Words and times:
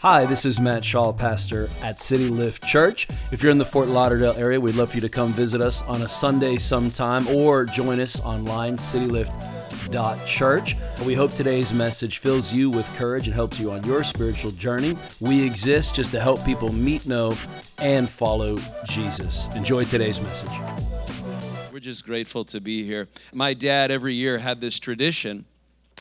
Hi, 0.00 0.24
this 0.24 0.46
is 0.46 0.58
Matt 0.58 0.82
Shaw, 0.82 1.12
pastor 1.12 1.68
at 1.82 2.00
City 2.00 2.28
Lift 2.28 2.64
Church. 2.64 3.06
If 3.32 3.42
you're 3.42 3.52
in 3.52 3.58
the 3.58 3.66
Fort 3.66 3.86
Lauderdale 3.86 4.32
area, 4.38 4.58
we'd 4.58 4.74
love 4.74 4.88
for 4.88 4.94
you 4.94 5.02
to 5.02 5.10
come 5.10 5.30
visit 5.30 5.60
us 5.60 5.82
on 5.82 6.00
a 6.00 6.08
Sunday 6.08 6.56
sometime 6.56 7.28
or 7.28 7.66
join 7.66 8.00
us 8.00 8.18
online, 8.20 8.78
citylift.church. 8.78 10.76
We 11.04 11.12
hope 11.12 11.34
today's 11.34 11.74
message 11.74 12.16
fills 12.16 12.50
you 12.50 12.70
with 12.70 12.90
courage 12.94 13.26
and 13.26 13.34
helps 13.34 13.60
you 13.60 13.72
on 13.72 13.84
your 13.84 14.02
spiritual 14.02 14.52
journey. 14.52 14.96
We 15.20 15.44
exist 15.44 15.96
just 15.96 16.12
to 16.12 16.20
help 16.20 16.42
people 16.46 16.72
meet, 16.72 17.04
know, 17.04 17.34
and 17.76 18.08
follow 18.08 18.56
Jesus. 18.86 19.48
Enjoy 19.54 19.84
today's 19.84 20.22
message. 20.22 20.48
We're 21.70 21.80
just 21.80 22.06
grateful 22.06 22.46
to 22.46 22.58
be 22.62 22.86
here. 22.86 23.08
My 23.34 23.52
dad 23.52 23.90
every 23.90 24.14
year 24.14 24.38
had 24.38 24.62
this 24.62 24.78
tradition, 24.78 25.44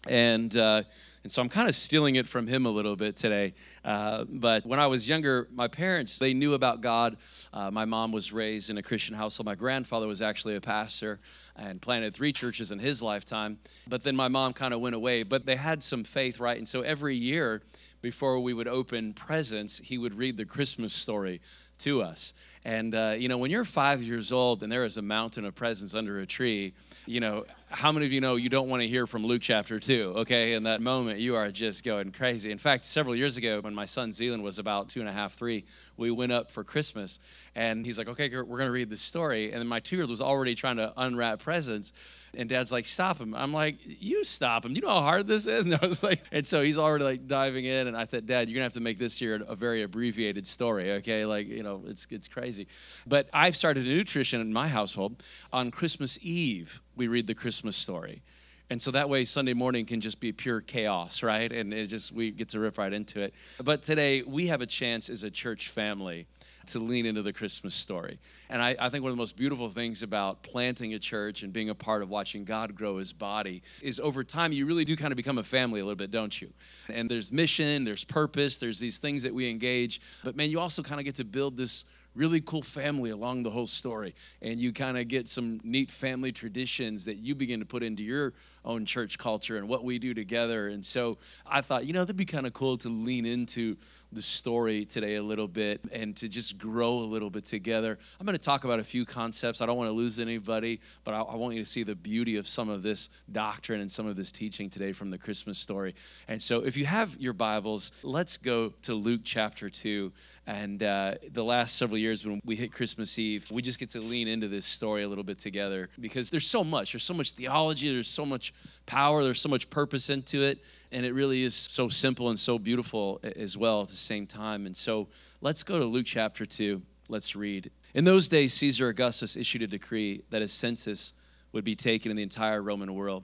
and 0.08 0.56
uh, 0.56 0.84
and 1.24 1.32
so 1.32 1.42
I'm 1.42 1.50
kind 1.50 1.68
of 1.68 1.76
stealing 1.76 2.16
it 2.16 2.28
from 2.28 2.48
him 2.48 2.66
a 2.66 2.70
little 2.70 2.96
bit 2.96 3.18
today. 3.18 3.54
Uh, 3.84 4.24
but 4.30 4.66
when 4.66 4.80
I 4.80 4.88
was 4.88 5.08
younger, 5.08 5.50
my 5.52 5.68
parents, 5.68 6.18
they 6.18 6.34
knew 6.34 6.54
about 6.54 6.80
God. 6.80 7.18
Uh, 7.52 7.70
my 7.70 7.84
mom 7.84 8.14
was 8.14 8.32
raised 8.32 8.70
in 8.70 8.78
a 8.78 8.84
Christian 8.84 9.16
household. 9.16 9.46
My 9.46 9.56
grandfather 9.56 10.08
was 10.08 10.22
actually 10.22 10.56
a 10.56 10.62
pastor 10.62 11.20
and 11.58 11.82
planted 11.82 12.14
three 12.14 12.32
churches 12.32 12.72
in 12.72 12.80
his 12.80 13.02
lifetime. 13.02 13.60
But 13.86 14.04
then 14.04 14.16
my 14.16 14.30
mom 14.30 14.54
kind 14.54 14.74
of 14.74 14.80
went 14.80 14.96
away. 14.96 15.24
But 15.24 15.46
they 15.46 15.58
had 15.58 15.84
some 15.84 16.06
faith, 16.06 16.40
right? 16.40 16.58
And 16.58 16.68
so 16.68 16.82
every 16.82 17.18
year, 17.18 17.64
before 18.02 18.40
we 18.40 18.54
would 18.54 18.70
open 18.70 19.12
presents, 19.12 19.78
he 19.80 19.98
would 19.98 20.16
read 20.16 20.38
the 20.38 20.46
Christmas 20.46 20.94
story 20.94 21.42
to 21.80 22.02
us. 22.02 22.34
And, 22.64 22.96
uh, 22.96 23.16
you 23.18 23.28
know, 23.28 23.38
when 23.38 23.52
you're 23.52 23.66
five 23.66 24.02
years 24.02 24.32
old 24.32 24.64
and 24.64 24.72
there 24.72 24.86
is 24.86 24.98
a 24.98 25.02
mountain 25.02 25.46
of 25.46 25.56
presents 25.56 25.94
under 25.94 26.20
a 26.20 26.26
tree, 26.26 26.74
you 27.06 27.20
know, 27.20 27.46
how 27.72 27.92
many 27.92 28.06
of 28.08 28.12
you 28.12 28.20
know 28.20 28.36
you 28.36 28.50
don't 28.50 28.68
want 28.68 28.82
to 28.82 28.88
hear 28.88 29.06
from 29.06 29.24
Luke 29.24 29.44
chapter 29.44 29.80
2? 29.80 30.16
Okay, 30.18 30.54
in 30.54 30.64
that 30.64 30.82
moment, 30.82 31.20
you 31.20 31.36
are 31.36 31.52
just 31.52 31.84
going 31.84 32.12
crazy. 32.12 32.52
In 32.52 32.58
fact, 32.58 32.84
several 32.84 33.16
years 33.16 33.38
ago, 33.38 33.62
when 33.62 33.76
my 33.76 33.86
son 33.86 34.12
Zealand 34.12 34.42
was 34.42 34.58
about 34.58 34.90
two 34.90 35.02
and 35.02 35.08
a 35.08 35.12
half, 35.12 35.36
three, 35.36 35.66
we 36.00 36.12
went 36.12 36.32
up 36.32 36.50
for 36.50 36.64
Christmas, 36.64 37.20
and 37.56 37.86
he's 37.86 37.98
like, 37.98 38.08
okay, 38.08 38.30
we're 38.30 38.44
going 38.44 38.68
to 38.68 38.72
read 38.72 38.90
the 38.90 38.98
story. 38.98 39.52
And 39.52 39.68
my 39.68 39.80
two 39.80 39.96
year 39.96 40.04
old 40.04 40.10
was 40.10 40.22
already 40.22 40.56
trying 40.56 40.78
to 40.78 40.94
unwrap 40.98 41.40
presents, 41.40 41.94
and 42.34 42.50
dad's 42.50 42.72
like, 42.72 42.86
stop 42.86 43.20
him. 43.20 43.36
I'm 43.36 43.54
like, 43.54 43.78
you 43.84 44.24
stop 44.24 44.66
him. 44.66 44.76
You 44.76 44.82
know 44.82 44.90
how 44.90 45.02
hard 45.02 45.28
this 45.28 45.46
is? 45.48 45.60
And 45.70 45.80
I 45.80 45.86
was 45.86 46.02
like, 46.02 46.24
and 46.32 46.48
so 46.48 46.64
he's 46.64 46.80
already 46.80 47.04
like 47.04 47.28
diving 47.28 47.66
in, 47.66 47.88
and 47.88 47.96
I 47.96 48.06
thought, 48.06 48.26
Dad, 48.26 48.50
you're 48.50 48.56
going 48.56 48.62
to 48.62 48.64
have 48.64 48.74
to 48.74 48.80
make 48.80 48.98
this 48.98 49.22
year 49.22 49.44
a 49.48 49.56
very 49.56 49.84
abbreviated 49.84 50.48
story, 50.48 50.94
okay? 50.94 51.26
Like, 51.26 51.48
you 51.48 51.62
know, 51.62 51.84
it's, 51.86 52.08
it's 52.10 52.28
crazy. 52.28 52.68
But 53.06 53.30
I've 53.34 53.56
started 53.56 53.86
a 53.86 53.90
new 53.90 54.04
tradition 54.04 54.42
in 54.42 54.52
my 54.52 54.68
household. 54.68 55.22
On 55.54 55.70
Christmas 55.70 56.18
Eve, 56.22 56.82
we 56.96 57.08
read 57.08 57.28
the 57.28 57.36
Christmas 57.36 57.78
story. 57.78 58.24
And 58.70 58.80
so 58.82 58.92
that 58.92 59.10
way 59.10 59.26
Sunday 59.26 59.54
morning 59.54 59.86
can 59.86 60.00
just 60.00 60.20
be 60.20 60.32
pure 60.32 60.62
chaos, 60.62 61.24
right? 61.24 61.52
And 61.52 61.74
it 61.74 61.88
just 61.88 62.12
we 62.12 62.32
get 62.32 62.50
to 62.50 62.60
rip 62.60 62.78
right 62.78 62.94
into 62.94 63.22
it. 63.22 63.34
But 63.64 63.82
today 63.82 64.22
we 64.22 64.48
have 64.48 64.62
a 64.62 64.68
chance 64.68 65.10
as 65.10 65.24
a 65.24 65.32
church 65.32 65.70
family 65.70 66.28
to 66.68 66.80
lean 66.80 67.08
into 67.08 67.24
the 67.24 67.34
Christmas 67.34 67.74
story. 67.74 68.20
And 68.50 68.62
I, 68.62 68.76
I, 68.80 68.90
think 68.90 69.04
one 69.04 69.10
of 69.12 69.18
the 69.18 69.22
most 69.22 69.36
beautiful 69.36 69.70
things 69.70 70.04
about 70.04 70.44
planting 70.44 70.94
a 70.94 71.00
church 71.00 71.42
and 71.42 71.52
being 71.52 71.70
a 71.70 71.76
part 71.76 72.04
of 72.04 72.10
watching 72.10 72.46
God 72.46 72.76
grow 72.76 72.98
his 72.98 73.12
body 73.12 73.64
is 73.82 74.00
over 74.00 74.24
time 74.24 74.52
you 74.52 74.68
really 74.68 74.86
do 74.86 74.96
kind 74.96 75.12
of 75.12 75.16
become 75.16 75.40
a 75.40 75.44
family 75.44 75.80
a 75.80 75.84
little 75.84 75.96
bit, 75.96 76.12
don't 76.12 76.40
you? 76.40 76.52
And 76.88 77.10
there's 77.10 77.32
mission, 77.32 77.86
there's 77.86 78.04
purpose, 78.04 78.60
there's 78.60 78.80
these 78.80 79.00
things 79.00 79.24
that 79.24 79.34
we 79.34 79.50
engage. 79.50 80.00
But 80.24 80.36
man, 80.36 80.52
you 80.52 80.60
also 80.60 80.84
kind 80.84 81.00
of 81.00 81.06
get 81.06 81.16
to 81.16 81.26
build 81.26 81.58
this 81.58 81.86
really 82.16 82.42
cool 82.42 82.62
family 82.62 83.12
along 83.12 83.44
the 83.44 83.50
whole 83.50 83.68
story. 83.68 84.16
And 84.42 84.60
you 84.60 84.74
kind 84.74 84.98
of 84.98 85.08
get 85.08 85.28
some 85.28 85.60
neat 85.64 85.92
family 85.92 86.32
traditions 86.32 87.06
that 87.06 87.18
you 87.18 87.36
begin 87.36 87.60
to 87.60 87.66
put 87.66 87.84
into 87.84 88.04
your 88.04 88.34
own 88.70 88.86
church 88.86 89.18
culture 89.18 89.58
and 89.58 89.68
what 89.68 89.84
we 89.84 89.98
do 89.98 90.14
together. 90.14 90.68
And 90.68 90.86
so 90.86 91.18
I 91.46 91.62
thought, 91.62 91.86
you 91.86 91.94
know, 91.94 92.02
that'd 92.02 92.16
be 92.16 92.26
kind 92.26 92.46
of 92.46 92.54
cool 92.54 92.78
to 92.78 92.90
lean 92.90 93.26
into 93.26 93.76
the 94.12 94.22
story 94.22 94.86
today 94.86 95.16
a 95.16 95.24
little 95.24 95.48
bit 95.48 95.82
and 95.92 96.16
to 96.18 96.28
just 96.28 96.58
grow 96.58 97.00
a 97.00 97.06
little 97.06 97.30
bit 97.30 97.46
together. 97.46 97.98
I'm 98.20 98.26
going 98.26 98.38
to 98.38 98.44
talk 98.44 98.64
about 98.64 98.80
a 98.80 98.84
few 98.84 99.06
concepts. 99.06 99.62
I 99.62 99.68
don't 99.68 99.78
want 99.78 99.90
to 99.90 99.94
lose 99.94 100.20
anybody, 100.20 100.82
but 101.04 101.14
I, 101.14 101.22
I, 101.22 101.36
want 101.36 101.54
you 101.54 101.62
to 101.62 101.70
see 101.70 101.84
the 101.84 101.96
beauty 101.96 102.38
of 102.38 102.48
some 102.48 102.70
of 102.70 102.82
this 102.82 103.10
doctrine 103.32 103.82
and 103.82 103.92
some 103.92 104.08
of 104.08 104.16
this 104.16 104.32
teaching 104.32 104.70
today 104.70 104.94
from 104.94 105.12
the 105.12 105.18
Christmas 105.18 105.60
story. 105.60 105.94
And 106.28 106.42
so, 106.42 106.66
if 106.66 106.76
you 106.76 106.86
have 106.86 107.16
your 107.20 107.34
Bibles, 107.34 107.92
let's 108.02 108.38
go 108.38 108.74
to 108.84 108.96
Luke 108.96 109.22
chapter 109.24 109.70
2. 109.70 110.12
And 110.48 110.82
uh, 110.82 111.16
the 111.32 111.44
last 111.44 111.78
several 111.78 112.00
years 112.00 112.26
when 112.26 112.42
we 112.44 112.56
hit 112.56 112.72
Christmas 112.72 113.20
Eve, 113.20 113.50
we 113.52 113.62
just 113.62 113.78
get 113.78 113.92
to 113.92 114.02
lean 114.02 114.28
into 114.28 114.48
this 114.48 114.66
story 114.66 115.04
a 115.04 115.08
little 115.08 115.24
bit 115.24 115.38
together 115.38 115.90
because 116.00 116.32
there's 116.32 116.48
so 116.48 116.64
much. 116.64 116.94
There's 116.94 117.04
so 117.04 117.14
much 117.14 117.34
theology, 117.34 117.94
there's 117.94 118.08
so 118.08 118.26
much 118.26 118.54
power, 118.86 119.24
there's 119.24 119.42
so 119.42 119.50
much 119.50 119.70
purpose 119.70 120.10
into 120.10 120.44
it 120.44 120.60
and 120.92 121.06
it 121.06 121.14
really 121.14 121.44
is 121.44 121.56
so 121.56 121.90
simple 121.90 122.30
and 122.30 122.40
so 122.40 122.58
beautiful 122.58 123.20
as 123.36 123.56
well 123.56 123.82
at 123.82 123.90
the 123.90 123.96
same 123.96 124.26
time. 124.26 124.66
And 124.66 124.76
so 124.76 125.08
let's 125.42 125.64
go 125.64 125.80
to 125.80 125.86
Luke 125.86 126.06
chapter 126.06 126.46
2. 126.46 126.82
Let's 127.10 127.36
read. 127.36 127.72
In 127.94 128.04
those 128.04 128.30
days, 128.30 128.54
Caesar 128.56 128.90
Augustus 128.90 129.36
issued 129.36 129.62
a 129.62 129.68
decree 129.68 130.24
that 130.30 130.42
a 130.42 130.48
census 130.48 131.14
would 131.52 131.64
be 131.64 131.76
taken 131.76 132.12
in 132.12 132.18
the 132.18 132.24
entire 132.24 132.62
Roman 132.62 132.94
world. 132.94 133.24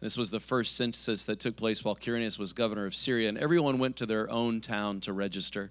This 0.00 0.16
was 0.16 0.30
the 0.30 0.40
first 0.40 0.76
census 0.76 1.24
that 1.24 1.40
took 1.40 1.56
place 1.56 1.84
while 1.84 1.96
Quirinius 1.96 2.38
was 2.38 2.52
governor 2.52 2.86
of 2.86 2.94
Syria, 2.94 3.28
and 3.28 3.38
everyone 3.38 3.78
went 3.78 3.96
to 3.96 4.06
their 4.06 4.30
own 4.30 4.60
town 4.60 5.00
to 5.00 5.12
register. 5.12 5.70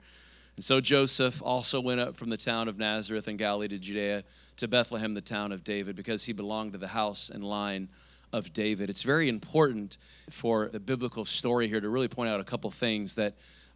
And 0.55 0.65
so 0.65 0.81
Joseph 0.81 1.41
also 1.43 1.79
went 1.79 1.99
up 1.99 2.15
from 2.15 2.29
the 2.29 2.37
town 2.37 2.67
of 2.67 2.77
Nazareth 2.77 3.27
in 3.27 3.37
Galilee 3.37 3.67
to 3.67 3.77
Judea 3.77 4.23
to 4.57 4.67
Bethlehem, 4.67 5.13
the 5.13 5.21
town 5.21 5.51
of 5.51 5.63
David, 5.63 5.95
because 5.95 6.25
he 6.25 6.33
belonged 6.33 6.73
to 6.73 6.77
the 6.77 6.87
house 6.87 7.29
and 7.29 7.43
line 7.43 7.89
of 8.33 8.51
David. 8.51 8.89
It's 8.89 9.03
very 9.03 9.29
important 9.29 9.97
for 10.29 10.67
the 10.67 10.79
biblical 10.79 11.23
story 11.23 11.69
here 11.69 11.79
to 11.79 11.87
really 11.87 12.09
point 12.09 12.29
out 12.29 12.39
a 12.39 12.43
couple 12.43 12.69
things 12.71 13.15
that 13.15 13.35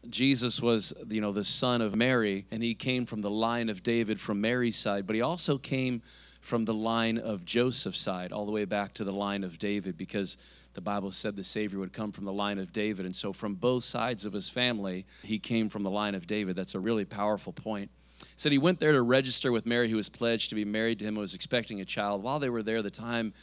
Jesus 0.09 0.62
was, 0.62 0.94
you 1.09 1.22
know, 1.22 1.31
the 1.31 1.44
son 1.44 1.81
of 1.81 1.95
Mary, 1.95 2.45
and 2.51 2.62
he 2.62 2.75
came 2.75 3.06
from 3.06 3.22
the 3.22 3.29
line 3.29 3.69
of 3.69 3.84
David 3.84 4.19
from 4.19 4.41
Mary's 4.41 4.78
side, 4.78 5.06
but 5.06 5.16
he 5.16 5.22
also 5.22 5.57
came 5.57 6.01
from 6.41 6.66
the 6.66 6.73
line 6.73 7.18
of 7.18 7.45
Joseph's 7.45 8.00
side, 8.00 8.31
all 8.31 8.45
the 8.45 8.51
way 8.51 8.66
back 8.66 8.94
to 8.95 9.03
the 9.03 9.12
line 9.12 9.44
of 9.44 9.59
David, 9.59 9.97
because 9.97 10.38
the 10.75 10.81
Bible 10.81 11.12
said 11.12 11.35
the 11.35 11.44
Savior 11.44 11.79
would 11.79 11.91
come 11.91 12.12
from 12.12 12.24
the 12.24 12.31
line 12.31 12.57
of 12.59 12.72
David. 12.72 13.06
And 13.06 13.16
so, 13.16 13.34
from 13.34 13.56
both 13.56 13.84
sides 13.84 14.25
of 14.25 14.31
his 14.31 14.50
family, 14.50 15.06
he 15.24 15.39
came 15.39 15.69
from 15.69 15.84
the 15.84 15.89
line 15.89 16.16
of 16.16 16.28
David. 16.28 16.56
That's 16.56 16.75
a 16.75 16.79
really 16.79 17.03
powerful 17.03 17.51
point. 17.51 17.89
Said 18.35 18.51
he 18.51 18.57
went 18.57 18.79
there 18.79 18.94
to 18.94 19.01
register 19.01 19.51
with 19.51 19.66
Mary, 19.66 19.89
who 19.89 19.95
was 19.95 20.09
pledged 20.09 20.50
to 20.50 20.56
be 20.56 20.66
married 20.66 21.00
to 21.00 21.06
him, 21.06 21.16
and 21.16 21.18
was 21.18 21.34
expecting 21.34 21.81
a 21.81 21.85
child. 21.85 22.24
While 22.24 22.39
they 22.39 22.50
were 22.50 22.63
there, 22.63 22.81
the 22.81 22.91
time 22.91 23.34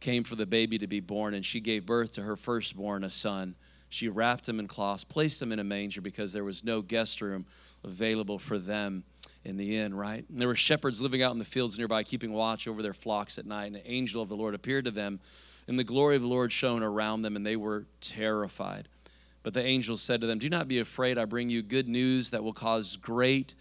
came 0.00 0.24
for 0.24 0.34
the 0.34 0.46
baby 0.46 0.78
to 0.78 0.86
be 0.86 1.00
born, 1.00 1.34
and 1.34 1.44
she 1.44 1.60
gave 1.60 1.86
birth 1.86 2.12
to 2.12 2.22
her 2.22 2.36
firstborn, 2.36 3.04
a 3.04 3.10
son. 3.10 3.54
She 3.88 4.08
wrapped 4.08 4.48
him 4.48 4.58
in 4.58 4.66
cloths, 4.66 5.04
placed 5.04 5.40
him 5.40 5.52
in 5.52 5.58
a 5.58 5.64
manger 5.64 6.00
because 6.00 6.32
there 6.32 6.44
was 6.44 6.64
no 6.64 6.80
guest 6.80 7.20
room 7.20 7.44
available 7.84 8.38
for 8.38 8.58
them 8.58 9.04
in 9.44 9.56
the 9.56 9.76
inn, 9.76 9.94
right? 9.94 10.24
And 10.28 10.38
there 10.38 10.48
were 10.48 10.56
shepherds 10.56 11.00
living 11.02 11.22
out 11.22 11.32
in 11.32 11.38
the 11.38 11.44
fields 11.44 11.78
nearby, 11.78 12.02
keeping 12.02 12.32
watch 12.32 12.68
over 12.68 12.82
their 12.82 12.94
flocks 12.94 13.38
at 13.38 13.46
night. 13.46 13.66
And 13.66 13.76
an 13.76 13.82
angel 13.84 14.22
of 14.22 14.28
the 14.28 14.36
Lord 14.36 14.54
appeared 14.54 14.84
to 14.84 14.90
them, 14.90 15.20
and 15.66 15.78
the 15.78 15.84
glory 15.84 16.16
of 16.16 16.22
the 16.22 16.28
Lord 16.28 16.52
shone 16.52 16.82
around 16.82 17.22
them, 17.22 17.36
and 17.36 17.44
they 17.44 17.56
were 17.56 17.86
terrified. 18.00 18.88
But 19.42 19.54
the 19.54 19.64
angel 19.64 19.96
said 19.96 20.20
to 20.20 20.26
them, 20.26 20.38
Do 20.38 20.48
not 20.48 20.68
be 20.68 20.78
afraid. 20.78 21.18
I 21.18 21.24
bring 21.24 21.48
you 21.48 21.62
good 21.62 21.88
news 21.88 22.30
that 22.30 22.44
will 22.44 22.52
cause 22.52 22.96
great 22.96 23.54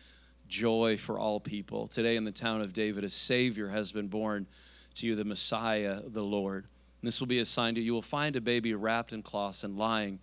joy 0.48 0.98
for 0.98 1.18
all 1.18 1.40
people. 1.40 1.88
Today 1.88 2.18
in 2.18 2.26
the 2.26 2.32
town 2.32 2.62
of 2.62 2.74
David, 2.74 3.04
a 3.04 3.10
Savior 3.10 3.70
has 3.70 3.92
been 3.92 4.08
born 4.08 4.48
to 4.96 5.08
you 5.08 5.16
the 5.16 5.26
Messiah, 5.26 6.02
the 6.06 6.24
Lord. 6.24 6.66
And 7.02 7.08
this 7.08 7.20
will 7.20 7.28
be 7.28 7.40
a 7.40 7.46
sign 7.46 7.76
to 7.76 7.80
you. 7.80 7.88
You 7.88 7.94
will 7.94 8.02
find 8.02 8.36
a 8.36 8.42
baby 8.42 8.74
wrapped 8.74 9.14
in 9.14 9.22
cloths 9.22 9.64
and 9.64 9.78
lying 9.78 10.20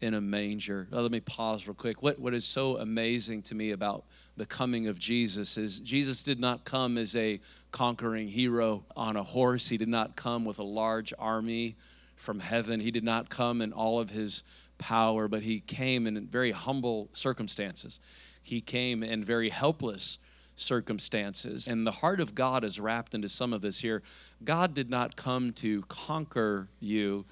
in 0.00 0.14
a 0.14 0.20
manger. 0.20 0.86
Now, 0.90 1.00
let 1.00 1.10
me 1.10 1.20
pause 1.20 1.66
real 1.66 1.74
quick. 1.74 2.02
What, 2.02 2.18
what 2.18 2.34
is 2.34 2.44
so 2.44 2.78
amazing 2.78 3.42
to 3.42 3.54
me 3.54 3.70
about 3.72 4.04
the 4.36 4.46
coming 4.46 4.86
of 4.86 4.98
Jesus 4.98 5.58
is 5.58 5.80
Jesus 5.80 6.22
did 6.22 6.40
not 6.40 6.64
come 6.64 6.96
as 6.96 7.14
a 7.16 7.40
conquering 7.70 8.28
hero 8.28 8.84
on 8.96 9.16
a 9.16 9.22
horse, 9.22 9.68
he 9.68 9.76
did 9.76 9.88
not 9.88 10.16
come 10.16 10.44
with 10.44 10.58
a 10.58 10.64
large 10.64 11.12
army 11.18 11.76
from 12.16 12.40
heaven, 12.40 12.80
he 12.80 12.90
did 12.90 13.04
not 13.04 13.28
come 13.28 13.60
in 13.60 13.72
all 13.72 14.00
of 14.00 14.10
his 14.10 14.42
power, 14.78 15.28
but 15.28 15.42
he 15.42 15.60
came 15.60 16.06
in 16.06 16.26
very 16.26 16.52
humble 16.52 17.08
circumstances. 17.12 18.00
He 18.42 18.60
came 18.60 19.02
in 19.02 19.22
very 19.24 19.50
helpless 19.50 20.18
circumstances. 20.60 21.66
And 21.66 21.86
the 21.86 21.92
heart 21.92 22.20
of 22.20 22.34
God 22.34 22.64
is 22.64 22.78
wrapped 22.78 23.14
into 23.14 23.28
some 23.28 23.52
of 23.52 23.62
this 23.62 23.80
here. 23.80 24.02
God 24.44 24.74
did 24.74 24.90
not 24.90 25.16
come 25.16 25.52
to 25.54 25.82
conquer 25.82 26.68
you, 26.80 27.24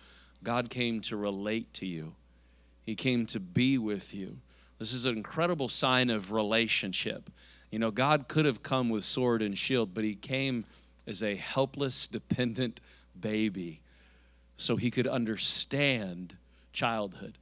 God 0.43 0.71
came 0.71 1.01
to 1.03 1.17
relate 1.17 1.73
to 1.75 1.87
you, 1.87 2.15
He 2.85 2.95
came 2.95 3.27
to 3.27 3.41
be 3.41 3.79
with 3.79 4.15
you. 4.15 4.39
This 4.79 4.93
is 4.93 5.07
an 5.07 5.17
incredible 5.17 5.69
sign 5.69 6.09
of 6.09 6.31
relationship. 6.31 7.31
You 7.71 7.79
know, 7.79 7.91
God 7.91 8.29
could 8.29 8.45
have 8.45 8.63
come 8.63 8.89
with 8.89 9.05
sword 9.05 9.43
and 9.43 9.59
shield, 9.59 9.93
but 9.93 10.05
He 10.05 10.15
came 10.15 10.65
as 11.07 11.23
a 11.23 11.35
helpless, 11.35 12.07
dependent 12.07 12.81
baby 13.19 13.81
so 14.57 14.77
He 14.77 14.91
could 14.91 15.07
understand 15.07 16.37
childhood, 16.73 17.39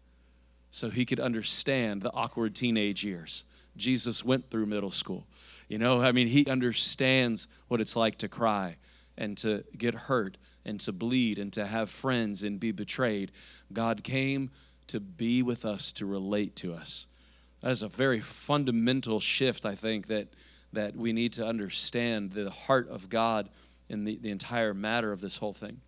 so 0.70 0.90
He 0.90 1.04
could 1.04 1.20
understand 1.20 2.02
the 2.02 2.12
awkward 2.12 2.54
teenage 2.54 3.04
years. 3.04 3.44
Jesus 3.76 4.24
went 4.24 4.50
through 4.50 4.66
middle 4.66 4.90
school. 4.90 5.26
You 5.68 5.78
know, 5.78 6.00
I 6.00 6.12
mean, 6.12 6.28
he 6.28 6.46
understands 6.46 7.48
what 7.68 7.80
it's 7.80 7.96
like 7.96 8.18
to 8.18 8.28
cry 8.28 8.76
and 9.18 9.36
to 9.38 9.64
get 9.76 9.94
hurt 9.94 10.36
and 10.64 10.80
to 10.80 10.92
bleed 10.92 11.38
and 11.38 11.52
to 11.54 11.66
have 11.66 11.90
friends 11.90 12.42
and 12.42 12.60
be 12.60 12.72
betrayed. 12.72 13.32
God 13.72 14.04
came 14.04 14.50
to 14.88 15.00
be 15.00 15.42
with 15.42 15.64
us, 15.64 15.92
to 15.92 16.06
relate 16.06 16.56
to 16.56 16.74
us. 16.74 17.06
That 17.60 17.70
is 17.70 17.82
a 17.82 17.88
very 17.88 18.20
fundamental 18.20 19.20
shift, 19.20 19.66
I 19.66 19.74
think, 19.74 20.06
that, 20.08 20.28
that 20.72 20.94
we 20.94 21.12
need 21.12 21.32
to 21.34 21.46
understand 21.46 22.32
the 22.32 22.50
heart 22.50 22.88
of 22.88 23.08
God 23.08 23.48
in 23.88 24.04
the, 24.04 24.18
the 24.18 24.30
entire 24.30 24.74
matter 24.74 25.12
of 25.12 25.20
this 25.20 25.36
whole 25.38 25.52
thing. 25.52 25.80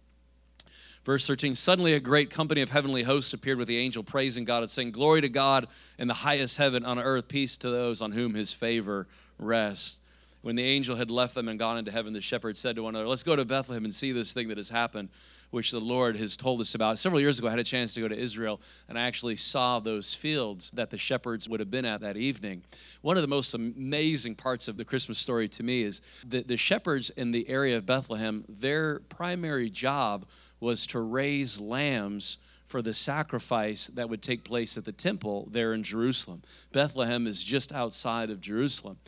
Verse 1.05 1.27
13 1.27 1.55
Suddenly 1.55 1.95
a 1.95 2.01
great 2.01 2.31
company 2.31 2.61
of 2.61 2.71
heavenly 2.71 3.03
hosts 3.03 3.33
appeared 3.33 3.59
with 3.59 3.69
the 3.69 3.79
angel, 3.79 4.03
praising 4.03 4.45
God 4.45 4.63
and 4.63 4.71
saying, 4.71 4.93
Glory 4.93 5.21
to 5.21 5.29
God 5.29 5.69
in 5.99 6.09
the 6.09 6.15
highest 6.15 6.57
heaven, 6.57 6.85
on 6.85 6.99
earth, 6.99 7.29
peace 7.29 7.57
to 7.59 7.71
those 7.71 8.03
on 8.03 8.13
whom 8.13 8.35
his 8.35 8.53
favor 8.53 9.07
rests. 9.39 10.01
When 10.43 10.55
the 10.55 10.65
angel 10.65 10.97
had 10.97 11.11
left 11.11 11.35
them 11.35 11.49
and 11.49 11.59
gone 11.59 11.79
into 11.79 11.91
heaven, 11.91 12.13
the 12.13 12.21
shepherds 12.21 12.61
said 12.61 12.77
to 12.77 12.83
one 12.83 12.95
another, 12.95 13.09
Let's 13.09 13.25
go 13.25 13.35
to 13.35 13.45
Bethlehem 13.45 13.85
and 13.85 13.95
see 13.95 14.13
this 14.13 14.33
thing 14.33 14.49
that 14.49 14.57
has 14.57 14.71
happened, 14.71 15.09
which 15.51 15.73
the 15.73 15.81
Lord 15.81 16.17
has 16.17 16.37
told 16.37 16.61
us 16.61 16.75
about. 16.75 16.99
Several 16.99 17.21
years 17.21 17.39
ago, 17.39 17.49
I 17.49 17.51
had 17.51 17.59
a 17.59 17.65
chance 17.65 17.95
to 17.95 18.01
go 18.01 18.09
to 18.09 18.17
Israel, 18.17 18.61
and 18.89 18.97
I 18.99 19.03
actually 19.03 19.37
saw 19.37 19.81
those 19.81 20.15
fields 20.15 20.71
that 20.71 20.91
the 20.91 20.99
shepherds 20.99 21.49
would 21.49 21.59
have 21.59 21.71
been 21.71 21.85
at 21.85 22.03
that 22.03 22.17
evening. 22.17 22.63
One 23.03 23.17
of 23.17 23.23
the 23.23 23.29
most 23.29 23.55
amazing 23.55 24.37
parts 24.37 24.69
of 24.69 24.77
the 24.77 24.85
Christmas 24.85 25.19
story 25.19 25.49
to 25.49 25.63
me 25.63 25.83
is 25.83 26.03
that 26.29 26.47
the 26.47 26.57
shepherds 26.57 27.11
in 27.11 27.33
the 27.33 27.49
area 27.49 27.77
of 27.77 27.85
Bethlehem, 27.85 28.45
their 28.49 29.01
primary 29.09 29.71
job 29.71 30.27
was 30.61 30.87
to 30.89 31.01
raise 31.01 31.61
lambs 31.61 32.39
for 32.67 32.83
the 32.83 32.95
sacrifice 32.95 33.87
that 33.89 34.09
would 34.11 34.23
take 34.23 34.45
place 34.45 34.77
at 34.77 34.85
the 34.85 34.93
temple 34.93 35.49
there 35.51 35.73
in 35.73 35.83
Jerusalem. 35.83 36.43
Bethlehem 36.73 37.27
is 37.27 37.43
just 37.43 37.73
outside 37.73 38.31
of 38.31 38.41
Jerusalem. 38.41 38.99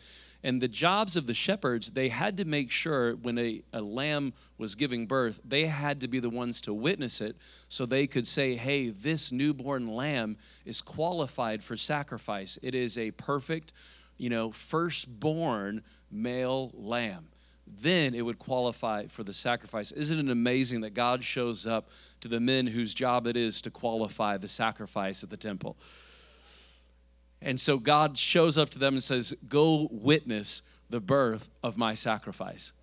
And 0.43 0.59
the 0.59 0.67
jobs 0.67 1.15
of 1.15 1.27
the 1.27 1.35
shepherds, 1.35 1.91
they 1.91 2.09
had 2.09 2.37
to 2.37 2.45
make 2.45 2.71
sure 2.71 3.15
when 3.15 3.37
a, 3.37 3.61
a 3.73 3.81
lamb 3.81 4.33
was 4.57 4.73
giving 4.73 5.05
birth, 5.05 5.39
they 5.45 5.65
had 5.65 6.01
to 6.01 6.07
be 6.07 6.19
the 6.19 6.31
ones 6.31 6.61
to 6.61 6.73
witness 6.73 7.21
it 7.21 7.35
so 7.67 7.85
they 7.85 8.07
could 8.07 8.25
say, 8.25 8.55
hey, 8.55 8.89
this 8.89 9.31
newborn 9.31 9.87
lamb 9.87 10.37
is 10.65 10.81
qualified 10.81 11.63
for 11.63 11.77
sacrifice. 11.77 12.57
It 12.63 12.73
is 12.73 12.97
a 12.97 13.11
perfect, 13.11 13.71
you 14.17 14.31
know, 14.31 14.51
firstborn 14.51 15.83
male 16.09 16.71
lamb. 16.73 17.27
Then 17.79 18.13
it 18.13 18.23
would 18.23 18.39
qualify 18.39 19.07
for 19.07 19.23
the 19.23 19.33
sacrifice. 19.33 19.91
Isn't 19.91 20.27
it 20.27 20.31
amazing 20.31 20.81
that 20.81 20.93
God 20.93 21.23
shows 21.23 21.65
up 21.65 21.89
to 22.19 22.27
the 22.27 22.39
men 22.39 22.67
whose 22.67 22.93
job 22.93 23.27
it 23.27 23.37
is 23.37 23.61
to 23.61 23.71
qualify 23.71 24.37
the 24.37 24.49
sacrifice 24.49 25.23
at 25.23 25.29
the 25.29 25.37
temple? 25.37 25.77
And 27.41 27.59
so 27.59 27.77
God 27.77 28.17
shows 28.17 28.57
up 28.57 28.69
to 28.71 28.79
them 28.79 28.93
and 28.93 29.03
says, 29.03 29.33
Go 29.47 29.87
witness 29.91 30.61
the 30.89 30.99
birth 30.99 31.49
of 31.63 31.77
my 31.77 31.95
sacrifice, 31.95 32.73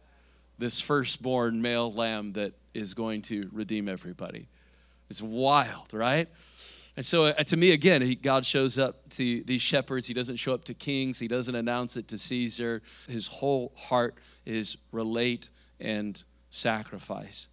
this 0.59 0.81
firstborn 0.81 1.63
male 1.63 1.93
lamb 1.93 2.33
that 2.33 2.55
is 2.75 2.95
going 2.95 3.23
to 3.23 3.49
redeem 3.53 3.89
everybody. 3.89 4.49
It's 5.11 5.23
wild, 5.23 5.93
right? 5.93 6.29
And 6.99 7.07
so, 7.07 7.27
uh, 7.27 7.33
to 7.45 7.57
me, 7.57 7.71
again, 7.71 8.03
he, 8.03 8.17
God 8.17 8.45
shows 8.45 8.77
up 8.77 9.09
to 9.11 9.45
these 9.45 9.63
shepherds. 9.63 10.09
He 10.09 10.15
doesn't 10.15 10.35
show 10.35 10.53
up 10.53 10.65
to 10.65 10.75
kings, 10.75 11.17
he 11.21 11.29
doesn't 11.29 11.55
announce 11.55 11.97
it 11.97 12.09
to 12.09 12.19
Caesar. 12.19 12.83
His 13.07 13.29
whole 13.29 13.73
heart 13.77 14.17
is 14.45 14.77
relate 14.91 15.49
and 15.79 16.21
sacrifice. 16.51 17.47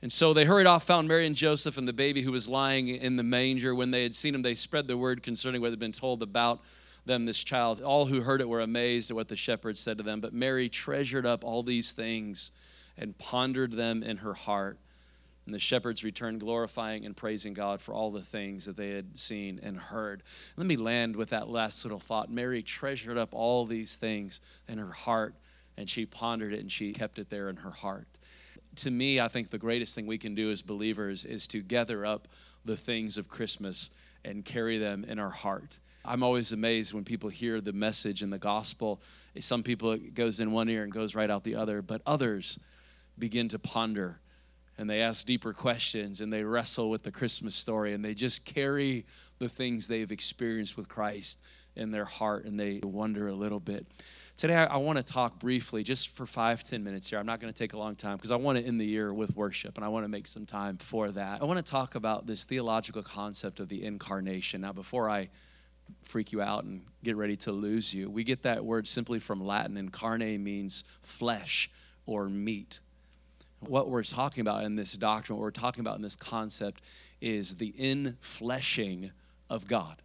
And 0.00 0.10
so 0.10 0.32
they 0.32 0.46
hurried 0.46 0.66
off, 0.66 0.84
found 0.84 1.08
Mary 1.08 1.26
and 1.26 1.36
Joseph 1.36 1.76
and 1.76 1.86
the 1.86 1.92
baby 1.92 2.22
who 2.22 2.32
was 2.32 2.48
lying 2.48 2.88
in 2.88 3.16
the 3.16 3.22
manger. 3.22 3.74
When 3.74 3.90
they 3.90 4.02
had 4.02 4.14
seen 4.14 4.34
him, 4.34 4.40
they 4.40 4.54
spread 4.54 4.88
the 4.88 4.96
word 4.96 5.22
concerning 5.22 5.60
what 5.60 5.68
had 5.72 5.78
been 5.78 5.92
told 5.92 6.22
about 6.22 6.62
them, 7.04 7.26
this 7.26 7.44
child. 7.44 7.82
All 7.82 8.06
who 8.06 8.22
heard 8.22 8.40
it 8.40 8.48
were 8.48 8.62
amazed 8.62 9.10
at 9.10 9.14
what 9.14 9.28
the 9.28 9.36
shepherds 9.36 9.78
said 9.78 9.98
to 9.98 10.04
them. 10.04 10.22
But 10.22 10.32
Mary 10.32 10.70
treasured 10.70 11.26
up 11.26 11.44
all 11.44 11.62
these 11.62 11.92
things 11.92 12.50
and 12.96 13.18
pondered 13.18 13.72
them 13.72 14.02
in 14.02 14.16
her 14.16 14.32
heart. 14.32 14.78
And 15.50 15.54
the 15.56 15.58
shepherds 15.58 16.04
returned, 16.04 16.38
glorifying 16.38 17.04
and 17.04 17.16
praising 17.16 17.54
God 17.54 17.80
for 17.80 17.92
all 17.92 18.12
the 18.12 18.22
things 18.22 18.66
that 18.66 18.76
they 18.76 18.90
had 18.90 19.18
seen 19.18 19.58
and 19.64 19.76
heard. 19.76 20.22
Let 20.56 20.68
me 20.68 20.76
land 20.76 21.16
with 21.16 21.30
that 21.30 21.48
last 21.48 21.84
little 21.84 21.98
thought. 21.98 22.30
Mary 22.30 22.62
treasured 22.62 23.18
up 23.18 23.34
all 23.34 23.66
these 23.66 23.96
things 23.96 24.40
in 24.68 24.78
her 24.78 24.92
heart, 24.92 25.34
and 25.76 25.90
she 25.90 26.06
pondered 26.06 26.52
it 26.52 26.60
and 26.60 26.70
she 26.70 26.92
kept 26.92 27.18
it 27.18 27.30
there 27.30 27.48
in 27.48 27.56
her 27.56 27.72
heart 27.72 28.06
to 28.76 28.92
me, 28.92 29.18
I 29.18 29.26
think 29.26 29.50
the 29.50 29.58
greatest 29.58 29.96
thing 29.96 30.06
we 30.06 30.16
can 30.16 30.36
do 30.36 30.52
as 30.52 30.62
believers 30.62 31.24
is 31.24 31.48
to 31.48 31.60
gather 31.60 32.06
up 32.06 32.28
the 32.64 32.76
things 32.76 33.18
of 33.18 33.28
Christmas 33.28 33.90
and 34.24 34.44
carry 34.44 34.78
them 34.78 35.02
in 35.02 35.18
our 35.18 35.30
heart. 35.30 35.80
I'm 36.04 36.22
always 36.22 36.52
amazed 36.52 36.94
when 36.94 37.02
people 37.02 37.28
hear 37.28 37.60
the 37.60 37.72
message 37.72 38.22
in 38.22 38.30
the 38.30 38.38
gospel. 38.38 39.02
Some 39.40 39.64
people, 39.64 39.90
it 39.90 40.14
goes 40.14 40.38
in 40.38 40.52
one 40.52 40.68
ear 40.68 40.84
and 40.84 40.92
goes 40.92 41.16
right 41.16 41.28
out 41.28 41.42
the 41.42 41.56
other, 41.56 41.82
but 41.82 42.00
others 42.06 42.60
begin 43.18 43.48
to 43.48 43.58
ponder 43.58 44.20
and 44.80 44.88
they 44.88 45.02
ask 45.02 45.26
deeper 45.26 45.52
questions 45.52 46.22
and 46.22 46.32
they 46.32 46.42
wrestle 46.42 46.88
with 46.88 47.02
the 47.02 47.12
Christmas 47.12 47.54
story 47.54 47.92
and 47.92 48.02
they 48.02 48.14
just 48.14 48.46
carry 48.46 49.04
the 49.38 49.48
things 49.48 49.86
they've 49.86 50.10
experienced 50.10 50.74
with 50.74 50.88
Christ 50.88 51.38
in 51.76 51.90
their 51.90 52.06
heart 52.06 52.46
and 52.46 52.58
they 52.58 52.80
wonder 52.82 53.28
a 53.28 53.34
little 53.34 53.60
bit. 53.60 53.86
Today, 54.38 54.54
I, 54.54 54.64
I 54.64 54.76
want 54.78 54.96
to 54.96 55.02
talk 55.02 55.38
briefly, 55.38 55.82
just 55.82 56.08
for 56.08 56.24
five, 56.24 56.64
ten 56.64 56.82
minutes 56.82 57.10
here. 57.10 57.18
I'm 57.18 57.26
not 57.26 57.40
going 57.40 57.52
to 57.52 57.58
take 57.58 57.74
a 57.74 57.78
long 57.78 57.94
time 57.94 58.16
because 58.16 58.30
I 58.30 58.36
want 58.36 58.56
to 58.56 58.64
end 58.64 58.80
the 58.80 58.86
year 58.86 59.12
with 59.12 59.36
worship 59.36 59.76
and 59.76 59.84
I 59.84 59.88
want 59.88 60.04
to 60.04 60.08
make 60.08 60.26
some 60.26 60.46
time 60.46 60.78
for 60.78 61.10
that. 61.10 61.42
I 61.42 61.44
want 61.44 61.64
to 61.64 61.70
talk 61.70 61.94
about 61.94 62.26
this 62.26 62.44
theological 62.44 63.02
concept 63.02 63.60
of 63.60 63.68
the 63.68 63.84
incarnation. 63.84 64.62
Now, 64.62 64.72
before 64.72 65.10
I 65.10 65.28
freak 66.04 66.32
you 66.32 66.40
out 66.40 66.64
and 66.64 66.86
get 67.04 67.16
ready 67.16 67.36
to 67.36 67.52
lose 67.52 67.92
you, 67.92 68.08
we 68.08 68.24
get 68.24 68.44
that 68.44 68.64
word 68.64 68.88
simply 68.88 69.18
from 69.18 69.44
Latin. 69.44 69.76
Incarnate 69.76 70.40
means 70.40 70.84
flesh 71.02 71.70
or 72.06 72.30
meat. 72.30 72.80
What 73.60 73.88
we're 73.88 74.02
talking 74.02 74.40
about 74.40 74.64
in 74.64 74.76
this 74.76 74.92
doctrine, 74.94 75.38
what 75.38 75.44
we're 75.44 75.50
talking 75.50 75.80
about 75.80 75.96
in 75.96 76.02
this 76.02 76.16
concept, 76.16 76.82
is 77.20 77.56
the 77.56 77.72
infleshing 77.78 79.10
of 79.48 79.66
God. 79.66 80.02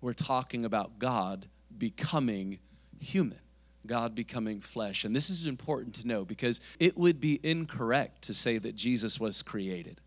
We're 0.00 0.14
talking 0.14 0.64
about 0.64 0.98
God 0.98 1.46
becoming 1.76 2.58
human. 2.98 3.38
God 3.86 4.14
becoming 4.14 4.60
flesh. 4.60 5.04
And 5.04 5.14
this 5.14 5.28
is 5.28 5.46
important 5.46 5.96
to 5.96 6.06
know 6.06 6.24
because 6.24 6.60
it 6.78 6.96
would 6.96 7.20
be 7.20 7.40
incorrect 7.42 8.22
to 8.22 8.34
say 8.34 8.58
that 8.58 8.74
Jesus 8.74 9.18
was 9.18 9.42
created. 9.42 10.00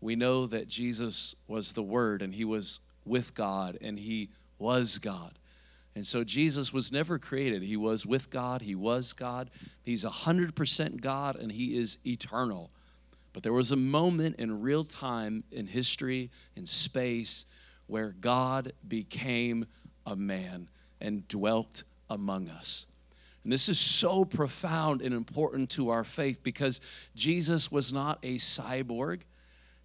We 0.00 0.16
know 0.16 0.46
that 0.46 0.68
Jesus 0.68 1.34
was 1.46 1.72
the 1.72 1.82
Word 1.82 2.22
and 2.22 2.34
He 2.34 2.44
was 2.44 2.80
with 3.04 3.34
God 3.34 3.78
and 3.80 3.98
He 3.98 4.30
was 4.58 4.98
God. 4.98 5.38
And 5.96 6.06
so 6.06 6.24
Jesus 6.24 6.74
was 6.74 6.92
never 6.92 7.18
created. 7.18 7.62
He 7.62 7.78
was 7.78 8.04
with 8.04 8.28
God, 8.28 8.60
He 8.60 8.74
was 8.74 9.14
God. 9.14 9.50
He's 9.82 10.04
100% 10.04 11.00
God 11.00 11.36
and 11.36 11.50
He 11.50 11.78
is 11.78 11.96
eternal. 12.06 12.70
But 13.32 13.42
there 13.42 13.54
was 13.54 13.72
a 13.72 13.76
moment 13.76 14.36
in 14.36 14.60
real 14.60 14.84
time, 14.84 15.42
in 15.50 15.66
history, 15.66 16.30
in 16.54 16.66
space, 16.66 17.46
where 17.86 18.12
God 18.12 18.74
became 18.86 19.64
a 20.04 20.14
man 20.14 20.68
and 21.00 21.26
dwelt 21.28 21.82
among 22.10 22.50
us. 22.50 22.86
And 23.42 23.50
this 23.50 23.70
is 23.70 23.78
so 23.78 24.26
profound 24.26 25.00
and 25.00 25.14
important 25.14 25.70
to 25.70 25.88
our 25.90 26.04
faith 26.04 26.42
because 26.42 26.82
Jesus 27.14 27.72
was 27.72 27.90
not 27.90 28.18
a 28.22 28.36
cyborg. 28.36 29.22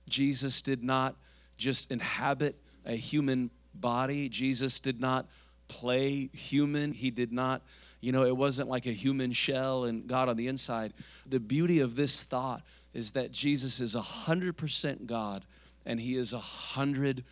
Jesus 0.09 0.62
did 0.62 0.83
not 0.83 1.15
just 1.57 1.89
inhabit 1.89 2.59
a 2.85 2.95
human 2.95 3.50
body. 3.74 4.29
Jesus 4.29 4.81
did 4.81 5.00
not 5.00 5.27
play 5.71 6.29
human. 6.33 6.91
He 6.91 7.09
did 7.09 7.31
not, 7.31 7.61
you 8.01 8.11
know, 8.11 8.25
it 8.25 8.35
wasn't 8.35 8.67
like 8.67 8.85
a 8.85 8.91
human 8.91 9.31
shell 9.31 9.85
and 9.85 10.05
God 10.05 10.27
on 10.27 10.35
the 10.35 10.47
inside. 10.47 10.93
The 11.25 11.39
beauty 11.39 11.79
of 11.79 11.95
this 11.95 12.23
thought 12.23 12.61
is 12.93 13.11
that 13.11 13.31
Jesus 13.31 13.79
is 13.79 13.95
100% 13.95 15.05
God 15.05 15.45
and 15.85 15.99
he 15.99 16.15
is 16.15 16.33
100% 16.33 17.23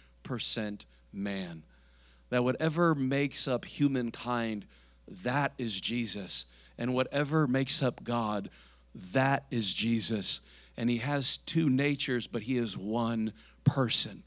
man. 1.11 1.63
That 2.29 2.43
whatever 2.43 2.95
makes 2.95 3.47
up 3.47 3.65
humankind 3.65 4.65
that 5.23 5.53
is 5.57 5.79
Jesus. 5.79 6.45
And 6.77 6.93
whatever 6.93 7.47
makes 7.47 7.83
up 7.83 8.03
God, 8.03 8.49
that 9.13 9.45
is 9.51 9.73
Jesus. 9.73 10.39
And 10.77 10.89
he 10.89 10.97
has 10.97 11.37
two 11.37 11.69
natures, 11.69 12.27
but 12.27 12.43
he 12.43 12.57
is 12.57 12.77
one 12.77 13.33
person. 13.63 14.23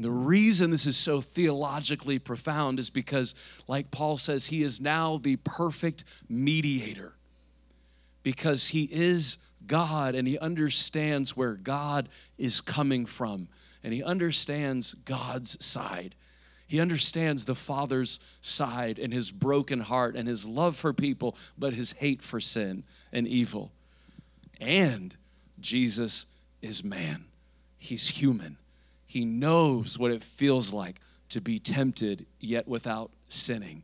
And 0.00 0.04
the 0.06 0.10
reason 0.10 0.70
this 0.70 0.86
is 0.86 0.96
so 0.96 1.20
theologically 1.20 2.18
profound 2.18 2.78
is 2.78 2.88
because, 2.88 3.34
like 3.68 3.90
Paul 3.90 4.16
says, 4.16 4.46
he 4.46 4.62
is 4.62 4.80
now 4.80 5.18
the 5.18 5.36
perfect 5.36 6.04
mediator 6.26 7.12
because 8.22 8.68
he 8.68 8.84
is 8.84 9.36
God 9.66 10.14
and 10.14 10.26
he 10.26 10.38
understands 10.38 11.36
where 11.36 11.52
God 11.52 12.08
is 12.38 12.62
coming 12.62 13.04
from 13.04 13.48
and 13.84 13.92
he 13.92 14.02
understands 14.02 14.94
God's 14.94 15.62
side. 15.62 16.14
He 16.66 16.80
understands 16.80 17.44
the 17.44 17.54
Father's 17.54 18.20
side 18.40 18.98
and 18.98 19.12
his 19.12 19.30
broken 19.30 19.80
heart 19.80 20.16
and 20.16 20.26
his 20.26 20.46
love 20.46 20.76
for 20.76 20.94
people, 20.94 21.36
but 21.58 21.74
his 21.74 21.92
hate 21.92 22.22
for 22.22 22.40
sin 22.40 22.84
and 23.12 23.28
evil. 23.28 23.70
And 24.62 25.14
Jesus 25.60 26.24
is 26.62 26.82
man, 26.82 27.26
he's 27.76 28.08
human. 28.08 28.56
He 29.10 29.24
knows 29.24 29.98
what 29.98 30.12
it 30.12 30.22
feels 30.22 30.72
like 30.72 31.00
to 31.30 31.40
be 31.40 31.58
tempted 31.58 32.26
yet 32.38 32.68
without 32.68 33.10
sinning. 33.28 33.82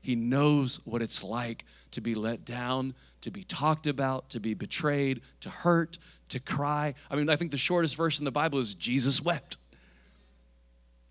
He 0.00 0.14
knows 0.14 0.78
what 0.84 1.02
it's 1.02 1.20
like 1.24 1.64
to 1.90 2.00
be 2.00 2.14
let 2.14 2.44
down, 2.44 2.94
to 3.22 3.32
be 3.32 3.42
talked 3.42 3.88
about, 3.88 4.30
to 4.30 4.38
be 4.38 4.54
betrayed, 4.54 5.20
to 5.40 5.50
hurt, 5.50 5.98
to 6.28 6.38
cry. 6.38 6.94
I 7.10 7.16
mean, 7.16 7.28
I 7.28 7.34
think 7.34 7.50
the 7.50 7.58
shortest 7.58 7.96
verse 7.96 8.20
in 8.20 8.24
the 8.24 8.30
Bible 8.30 8.60
is 8.60 8.72
Jesus 8.74 9.20
wept. 9.20 9.56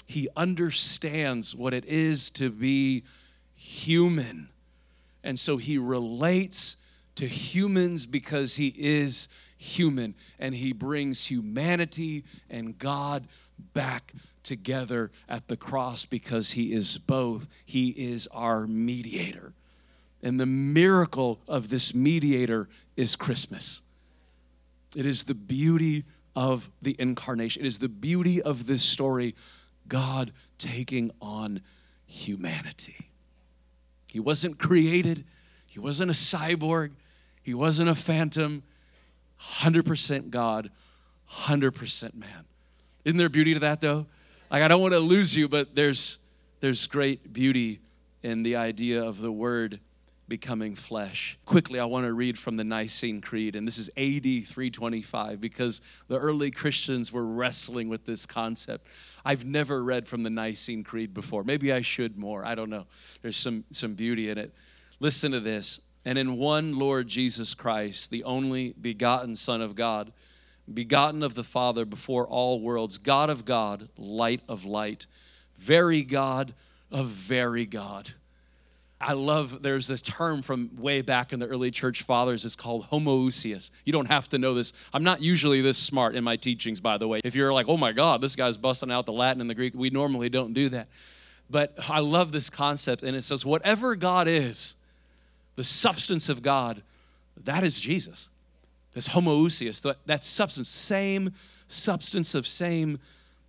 he 0.05 0.29
understands 0.37 1.53
what 1.53 1.73
it 1.73 1.83
is 1.83 2.31
to 2.31 2.49
be 2.49 3.03
human. 3.53 4.47
And 5.25 5.37
so 5.37 5.57
he 5.57 5.77
relates 5.77 6.77
to 7.15 7.27
humans 7.27 8.05
because 8.05 8.55
he 8.55 8.73
is 8.77 9.27
human 9.57 10.15
and 10.39 10.55
he 10.55 10.71
brings 10.71 11.25
humanity 11.25 12.23
and 12.49 12.79
God 12.79 13.27
back 13.73 14.13
together 14.43 15.11
at 15.27 15.47
the 15.47 15.57
cross 15.57 16.05
because 16.05 16.51
he 16.51 16.73
is 16.73 16.97
both. 16.97 17.47
He 17.65 17.89
is 17.89 18.27
our 18.31 18.65
mediator. 18.67 19.53
And 20.23 20.39
the 20.39 20.45
miracle 20.45 21.39
of 21.47 21.69
this 21.69 21.93
mediator 21.93 22.67
is 22.95 23.15
Christmas. 23.15 23.81
It 24.95 25.05
is 25.05 25.25
the 25.25 25.35
beauty 25.35 26.05
of 26.35 26.71
the 26.81 26.95
incarnation. 26.97 27.63
It 27.63 27.67
is 27.67 27.79
the 27.79 27.89
beauty 27.89 28.41
of 28.41 28.67
this 28.67 28.83
story 28.83 29.35
God 29.87 30.31
taking 30.57 31.11
on 31.21 31.61
humanity. 32.05 33.09
He 34.07 34.19
wasn't 34.19 34.57
created, 34.57 35.25
he 35.67 35.79
wasn't 35.79 36.09
a 36.09 36.13
cyborg, 36.13 36.91
he 37.43 37.53
wasn't 37.53 37.89
a 37.89 37.95
phantom. 37.95 38.63
100% 39.39 40.29
God, 40.29 40.71
100% 41.31 42.13
man. 42.15 42.45
Isn't 43.07 43.15
there 43.17 43.29
beauty 43.29 43.53
to 43.53 43.61
that 43.61 43.79
though? 43.79 44.05
Like 44.51 44.63
I 44.63 44.67
don't 44.67 44.81
want 44.81 44.93
to 44.93 44.99
lose 44.99 45.33
you, 45.33 45.47
but 45.47 45.73
there's 45.73 46.17
there's 46.59 46.87
great 46.87 47.31
beauty 47.31 47.79
in 48.21 48.43
the 48.43 48.57
idea 48.57 49.01
of 49.01 49.21
the 49.21 49.31
word 49.31 49.79
becoming 50.27 50.75
flesh. 50.75 51.39
Quickly, 51.45 51.79
I 51.79 51.85
want 51.85 52.05
to 52.05 52.11
read 52.11 52.37
from 52.37 52.57
the 52.57 52.65
Nicene 52.65 53.21
Creed, 53.21 53.55
and 53.55 53.65
this 53.65 53.77
is 53.77 53.87
AD 53.95 54.23
325 54.45 55.39
because 55.39 55.79
the 56.09 56.19
early 56.19 56.51
Christians 56.51 57.13
were 57.13 57.25
wrestling 57.25 57.87
with 57.87 58.05
this 58.05 58.25
concept. 58.25 58.85
I've 59.23 59.45
never 59.45 59.81
read 59.81 60.05
from 60.05 60.23
the 60.23 60.29
Nicene 60.29 60.83
Creed 60.83 61.13
before. 61.13 61.45
Maybe 61.45 61.71
I 61.71 61.83
should 61.83 62.17
more. 62.17 62.45
I 62.45 62.55
don't 62.55 62.69
know. 62.69 62.87
There's 63.21 63.37
some, 63.37 63.63
some 63.71 63.93
beauty 63.93 64.29
in 64.29 64.37
it. 64.37 64.53
Listen 64.99 65.31
to 65.31 65.39
this. 65.39 65.79
And 66.03 66.17
in 66.17 66.35
one 66.35 66.77
Lord 66.77 67.07
Jesus 67.07 67.53
Christ, 67.53 68.11
the 68.11 68.25
only 68.25 68.73
begotten 68.73 69.37
Son 69.37 69.61
of 69.61 69.75
God, 69.75 70.11
begotten 70.71 71.23
of 71.23 71.35
the 71.35 71.43
Father 71.43 71.85
before 71.85 72.25
all 72.27 72.59
worlds, 72.59 72.97
God 72.97 73.29
of 73.29 73.45
God, 73.45 73.89
light 73.97 74.41
of 74.49 74.65
light, 74.65 75.07
very 75.57 76.03
God 76.03 76.53
of 76.91 77.07
very 77.07 77.65
God 77.65 78.13
I 78.99 79.13
love 79.13 79.61
there's 79.61 79.87
this 79.87 80.01
term 80.01 80.41
from 80.41 80.71
way 80.75 81.03
back 81.03 81.31
in 81.31 81.39
the 81.39 81.45
early 81.45 81.69
church 81.69 82.01
fathers. 82.01 82.45
It's 82.45 82.55
called 82.55 82.89
homoousios. 82.89 83.69
You 83.85 83.93
don't 83.93 84.07
have 84.07 84.27
to 84.29 84.39
know 84.39 84.55
this. 84.55 84.73
I'm 84.91 85.03
not 85.03 85.21
usually 85.21 85.61
this 85.61 85.77
smart 85.77 86.15
in 86.15 86.23
my 86.23 86.35
teachings, 86.35 86.81
by 86.81 86.97
the 86.97 87.07
way. 87.07 87.21
If 87.23 87.35
you're 87.35 87.53
like, 87.53 87.67
oh 87.67 87.77
my 87.77 87.91
God, 87.91 88.21
this 88.21 88.35
guy's 88.35 88.57
busting 88.57 88.91
out 88.91 89.05
the 89.05 89.13
Latin 89.13 89.39
and 89.39 89.49
the 89.49 89.53
Greek, 89.53 89.73
we 89.75 89.91
normally 89.91 90.29
don't 90.29 90.53
do 90.53 90.69
that. 90.69 90.87
But 91.49 91.77
I 91.87 91.99
love 91.99 92.31
this 92.31 92.49
concept, 92.49 93.03
and 93.03 93.15
it 93.15 93.21
says, 93.21 93.45
whatever 93.45 93.95
God 93.95 94.27
is, 94.27 94.75
the 95.55 95.63
substance 95.63 96.27
of 96.27 96.41
God, 96.41 96.81
that 97.43 97.63
is 97.63 97.79
Jesus. 97.79 98.29
This 98.93 99.09
homoousios, 99.09 99.81
that, 99.83 99.97
that 100.05 100.25
substance, 100.25 100.69
same 100.69 101.33
substance 101.67 102.33
of 102.33 102.47
same 102.47 102.99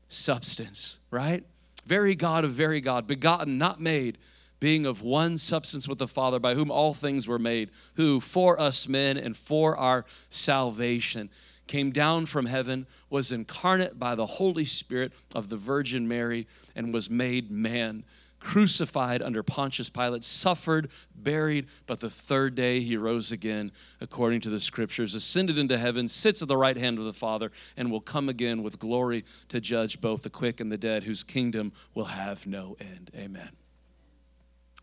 substance, 0.09 0.99
right? 1.11 1.45
Very 1.87 2.15
God 2.15 2.45
of 2.45 2.51
very 2.53 2.81
God, 2.81 3.07
begotten, 3.07 3.59
not 3.59 3.81
made 3.81 4.19
being 4.61 4.87
of 4.87 5.03
one 5.03 5.39
substance 5.39 5.87
with 5.87 5.99
the 5.99 6.09
Father, 6.09 6.39
by 6.39 6.55
whom 6.55 6.71
all 6.71 6.95
things 6.95 7.27
were 7.27 7.39
made, 7.39 7.71
who 7.95 8.21
for 8.21 8.61
us 8.61 8.89
men 8.89 9.17
and 9.17 9.37
for 9.37 9.77
our 9.77 10.05
salvation 10.31 11.31
came 11.67 11.91
down 11.91 12.27
from 12.27 12.47
heaven, 12.47 12.87
was 13.11 13.31
incarnate 13.31 13.99
by 13.99 14.15
the 14.15 14.27
Holy 14.27 14.65
Spirit 14.65 15.13
of 15.35 15.49
the 15.49 15.57
Virgin 15.57 16.09
Mary, 16.09 16.47
and 16.75 16.95
was 16.95 17.11
made 17.11 17.51
man. 17.51 18.05
Crucified 18.41 19.21
under 19.21 19.43
Pontius 19.43 19.91
Pilate, 19.91 20.23
suffered, 20.23 20.91
buried, 21.15 21.67
but 21.87 22.01
the 22.01 22.11
third 22.11 22.55
day 22.55 22.81
he 22.81 22.97
rose 22.97 23.33
again, 23.33 23.73
according 24.01 24.41
to 24.43 24.51
the 24.51 24.61
scriptures, 24.61 25.15
ascended 25.15 25.59
into 25.59 25.77
heaven, 25.77 26.07
sits 26.07 26.41
at 26.41 26.49
the 26.49 26.57
right 26.57 26.77
hand 26.77 26.99
of 26.99 27.05
the 27.05 27.13
Father, 27.13 27.51
and 27.77 27.91
will 27.91 28.01
come 28.01 28.29
again 28.29 28.63
with 28.63 28.79
glory 28.79 29.25
to 29.49 29.61
judge 29.61 30.01
both 30.01 30.23
the 30.23 30.31
quick 30.31 30.61
and 30.61 30.71
the 30.71 30.79
dead, 30.79 31.03
whose 31.03 31.25
kingdom 31.25 31.73
will 31.95 32.07
have 32.07 32.47
no 32.47 32.77
end. 32.81 33.11
Amen. 33.17 33.51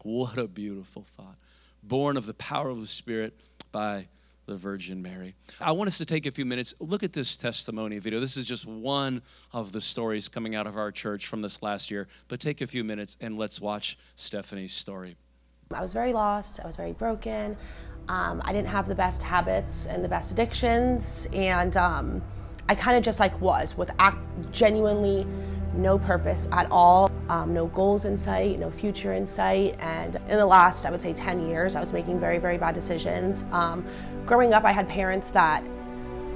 What 0.03 0.37
a 0.37 0.47
beautiful 0.47 1.05
thought. 1.15 1.37
Born 1.81 2.17
of 2.17 2.25
the 2.25 2.33
power 2.33 2.69
of 2.69 2.81
the 2.81 2.87
Spirit 2.87 3.39
by 3.71 4.07
the 4.45 4.55
Virgin 4.55 5.01
Mary. 5.01 5.35
I 5.59 5.71
want 5.71 5.87
us 5.87 5.97
to 5.97 6.05
take 6.05 6.25
a 6.25 6.31
few 6.31 6.45
minutes, 6.45 6.73
look 6.79 7.03
at 7.03 7.13
this 7.13 7.37
testimony 7.37 7.99
video. 7.99 8.19
This 8.19 8.37
is 8.37 8.45
just 8.45 8.65
one 8.65 9.21
of 9.51 9.71
the 9.71 9.81
stories 9.81 10.27
coming 10.27 10.55
out 10.55 10.67
of 10.67 10.77
our 10.77 10.91
church 10.91 11.27
from 11.27 11.41
this 11.41 11.61
last 11.61 11.89
year, 11.89 12.07
but 12.27 12.39
take 12.39 12.61
a 12.61 12.67
few 12.67 12.83
minutes 12.83 13.17
and 13.21 13.37
let's 13.37 13.59
watch 13.59 13.97
Stephanie's 14.15 14.73
story. 14.73 15.15
I 15.73 15.81
was 15.81 15.93
very 15.93 16.13
lost, 16.13 16.59
I 16.63 16.67
was 16.67 16.75
very 16.75 16.93
broken. 16.93 17.57
Um, 18.07 18.41
I 18.45 18.53
didn't 18.53 18.67
have 18.67 18.87
the 18.87 18.95
best 18.95 19.23
habits 19.23 19.87
and 19.87 20.03
the 20.03 20.07
best 20.07 20.31
addictions, 20.31 21.27
and 21.33 21.75
um, 21.75 22.21
I 22.69 22.75
kind 22.75 22.97
of 22.97 23.03
just 23.03 23.19
like 23.19 23.39
was 23.41 23.75
with 23.75 23.89
act- 23.97 24.19
genuinely 24.51 25.25
no 25.77 25.97
purpose 25.97 26.47
at 26.51 26.69
all, 26.71 27.11
um, 27.29 27.53
no 27.53 27.67
goals 27.67 28.05
in 28.05 28.17
sight, 28.17 28.59
no 28.59 28.71
future 28.71 29.13
in 29.13 29.27
sight. 29.27 29.75
And 29.79 30.15
in 30.15 30.37
the 30.37 30.45
last, 30.45 30.85
I 30.85 30.91
would 30.91 31.01
say, 31.01 31.13
10 31.13 31.47
years, 31.47 31.75
I 31.75 31.81
was 31.81 31.93
making 31.93 32.19
very, 32.19 32.37
very 32.37 32.57
bad 32.57 32.75
decisions. 32.75 33.45
Um, 33.51 33.85
growing 34.25 34.53
up, 34.53 34.63
I 34.63 34.71
had 34.71 34.87
parents 34.87 35.29
that 35.29 35.63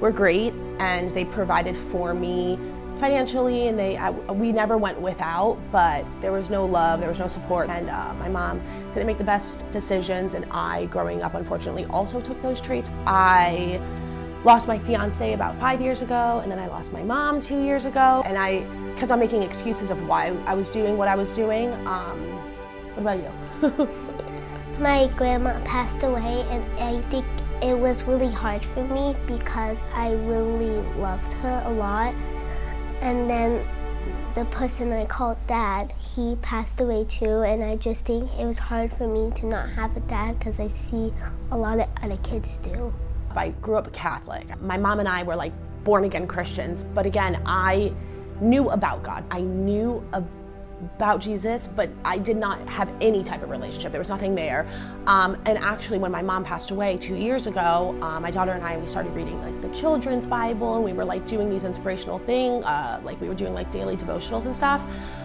were 0.00 0.10
great 0.10 0.52
and 0.78 1.10
they 1.10 1.24
provided 1.24 1.76
for 1.90 2.14
me 2.14 2.58
financially 2.98 3.68
and 3.68 3.78
they 3.78 3.96
I, 3.96 4.10
we 4.10 4.52
never 4.52 4.76
went 4.76 5.00
without 5.00 5.58
but 5.72 6.04
there 6.20 6.32
was 6.32 6.50
no 6.50 6.66
love 6.66 7.00
there 7.00 7.08
was 7.08 7.18
no 7.18 7.28
support 7.28 7.70
and 7.70 7.88
uh, 7.88 8.12
my 8.18 8.28
mom 8.28 8.60
didn't 8.92 9.06
make 9.06 9.16
the 9.16 9.24
best 9.24 9.64
decisions 9.70 10.34
and 10.34 10.44
i 10.50 10.84
growing 10.86 11.22
up 11.22 11.32
unfortunately 11.32 11.86
also 11.86 12.20
took 12.20 12.40
those 12.42 12.60
traits 12.60 12.90
i 13.06 13.80
lost 14.44 14.68
my 14.68 14.78
fiance 14.78 15.32
about 15.32 15.58
five 15.60 15.80
years 15.80 16.02
ago, 16.02 16.40
and 16.42 16.50
then 16.50 16.58
I 16.58 16.66
lost 16.66 16.92
my 16.92 17.02
mom 17.02 17.40
two 17.40 17.62
years 17.62 17.84
ago, 17.84 18.22
and 18.24 18.38
I 18.38 18.64
kept 18.96 19.12
on 19.12 19.20
making 19.20 19.42
excuses 19.42 19.90
of 19.90 20.02
why 20.06 20.28
I 20.46 20.54
was 20.54 20.70
doing 20.70 20.96
what 20.96 21.08
I 21.08 21.14
was 21.14 21.32
doing. 21.34 21.72
Um, 21.86 22.20
what 22.94 23.00
about 23.00 23.18
you? 23.18 23.88
my 24.78 25.08
grandma 25.16 25.62
passed 25.64 26.02
away, 26.02 26.46
and 26.50 26.64
I 26.80 27.02
think 27.10 27.26
it 27.62 27.78
was 27.78 28.02
really 28.04 28.30
hard 28.30 28.64
for 28.64 28.84
me 28.84 29.16
because 29.26 29.78
I 29.94 30.12
really 30.12 30.80
loved 30.98 31.32
her 31.34 31.62
a 31.66 31.70
lot. 31.70 32.14
And 33.02 33.28
then 33.28 33.66
the 34.34 34.44
person 34.46 34.92
I 34.92 35.04
called 35.06 35.36
dad, 35.46 35.92
he 35.98 36.36
passed 36.36 36.80
away 36.80 37.04
too, 37.04 37.42
and 37.42 37.62
I 37.62 37.76
just 37.76 38.04
think 38.04 38.30
it 38.38 38.46
was 38.46 38.58
hard 38.58 38.92
for 38.96 39.06
me 39.06 39.32
to 39.40 39.46
not 39.46 39.68
have 39.70 39.96
a 39.96 40.00
dad 40.00 40.38
because 40.38 40.60
I 40.60 40.68
see 40.68 41.12
a 41.50 41.56
lot 41.56 41.80
of 41.80 41.88
other 42.02 42.16
kids 42.18 42.58
do. 42.58 42.92
I 43.34 43.50
grew 43.50 43.76
up 43.76 43.92
Catholic. 43.92 44.60
My 44.60 44.76
mom 44.76 44.98
and 44.98 45.08
I 45.08 45.22
were 45.22 45.36
like 45.36 45.52
born 45.84 46.04
again 46.04 46.26
Christians, 46.26 46.84
but 46.94 47.06
again, 47.06 47.42
I 47.46 47.92
knew 48.40 48.70
about 48.70 49.02
God. 49.02 49.24
I 49.30 49.40
knew 49.40 50.04
about 50.12 50.39
Jesus, 51.20 51.68
but 51.68 51.90
I 52.04 52.18
did 52.18 52.36
not 52.36 52.66
have 52.68 52.88
any 53.00 53.22
type 53.22 53.42
of 53.42 53.50
relationship. 53.50 53.92
There 53.92 54.00
was 54.00 54.08
nothing 54.08 54.34
there. 54.34 54.66
Um, 55.06 55.40
and 55.46 55.58
actually, 55.58 55.98
when 55.98 56.10
my 56.10 56.22
mom 56.22 56.44
passed 56.44 56.70
away 56.70 56.96
two 56.96 57.16
years 57.16 57.46
ago, 57.46 57.96
uh, 58.00 58.20
my 58.20 58.30
daughter 58.30 58.52
and 58.52 58.64
I 58.64 58.76
we 58.76 58.88
started 58.88 59.12
reading 59.12 59.40
like 59.40 59.60
the 59.60 59.68
children's 59.78 60.26
Bible, 60.26 60.76
and 60.76 60.84
we 60.84 60.92
were 60.92 61.04
like 61.04 61.26
doing 61.26 61.50
these 61.50 61.64
inspirational 61.64 62.18
thing, 62.20 62.64
uh, 62.64 63.00
like 63.04 63.20
we 63.20 63.28
were 63.28 63.34
doing 63.34 63.54
like 63.54 63.70
daily 63.70 63.96
devotionals 63.96 64.46
and 64.46 64.56
stuff. 64.56 64.82